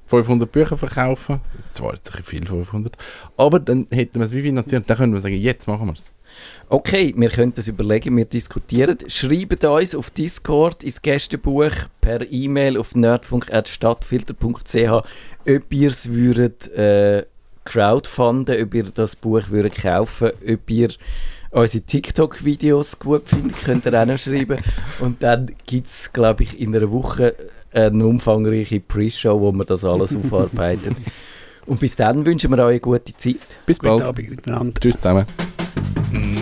500 0.07 0.51
Bücher 0.51 0.77
verkaufen. 0.79 1.41
Zwar 1.73 1.95
jetzt 1.95 2.15
ein 2.15 2.23
viel, 2.23 2.47
500. 2.47 2.97
Aber 3.37 3.59
dann 3.59 3.87
hätten 3.91 4.21
wir 4.21 4.27
es 4.27 4.33
wie 4.35 4.43
finanziert. 4.43 4.85
Dann 4.89 4.97
können 4.97 5.13
wir 5.15 5.21
sagen, 5.21 5.35
jetzt 5.35 5.67
machen 5.67 5.87
wir 5.89 5.95
es. 5.95 6.11
Okay, 6.69 7.15
wir 7.17 7.29
können 7.31 7.53
das 7.55 7.69
überlegen, 7.69 8.17
wir 8.17 8.25
diskutieren. 8.25 8.99
Schreibt 9.07 9.65
uns 9.65 9.95
auf 9.95 10.11
Discord 10.11 10.83
ins 10.83 11.03
Gästebuch 11.03 11.71
per 12.01 12.31
E-Mail 12.31 12.79
auf 12.79 12.95
nerdfunk.stadtfilter.ch, 12.95 14.91
ob 15.47 15.73
ihr 15.73 15.91
es 15.91 16.09
würdet 16.09 16.73
äh, 16.73 17.27
crowdfunden, 17.65 18.63
ob 18.63 18.75
ihr 18.75 18.85
das 18.85 19.17
Buch 19.17 19.51
würdet 19.51 19.77
kaufen, 19.77 20.31
ob 20.47 20.71
ihr 20.71 20.89
unsere 21.51 21.85
TikTok-Videos 21.85 22.99
gut 22.99 23.29
findet, 23.29 23.63
könnt 23.65 23.87
ihr 23.87 24.01
auch 24.01 24.07
noch 24.07 24.19
schreiben. 24.19 24.59
Und 25.01 25.23
dann 25.23 25.51
gibt 25.67 25.87
es, 25.87 26.13
glaube 26.13 26.43
ich, 26.43 26.59
in 26.59 26.75
einer 26.75 26.91
Woche 26.91 27.35
eine 27.73 28.07
umfangreiche 28.07 28.81
Pre-Show, 28.81 29.41
wo 29.41 29.53
wir 29.53 29.65
das 29.65 29.85
alles 29.85 30.15
aufarbeiten. 30.17 30.97
Und 31.67 31.81
bis 31.81 31.97
dann 31.97 32.25
wünschen 32.27 32.51
wir 32.51 32.59
euch 32.59 32.73
eine 32.73 32.81
gute 32.81 33.17
Zeit. 33.17 33.37
Bis 33.65 33.79
Guten 33.79 33.97
bald. 33.97 34.03
Abend 34.03 34.31
miteinander. 34.31 34.81
Tschüss 34.81 34.97
zusammen. 34.97 35.25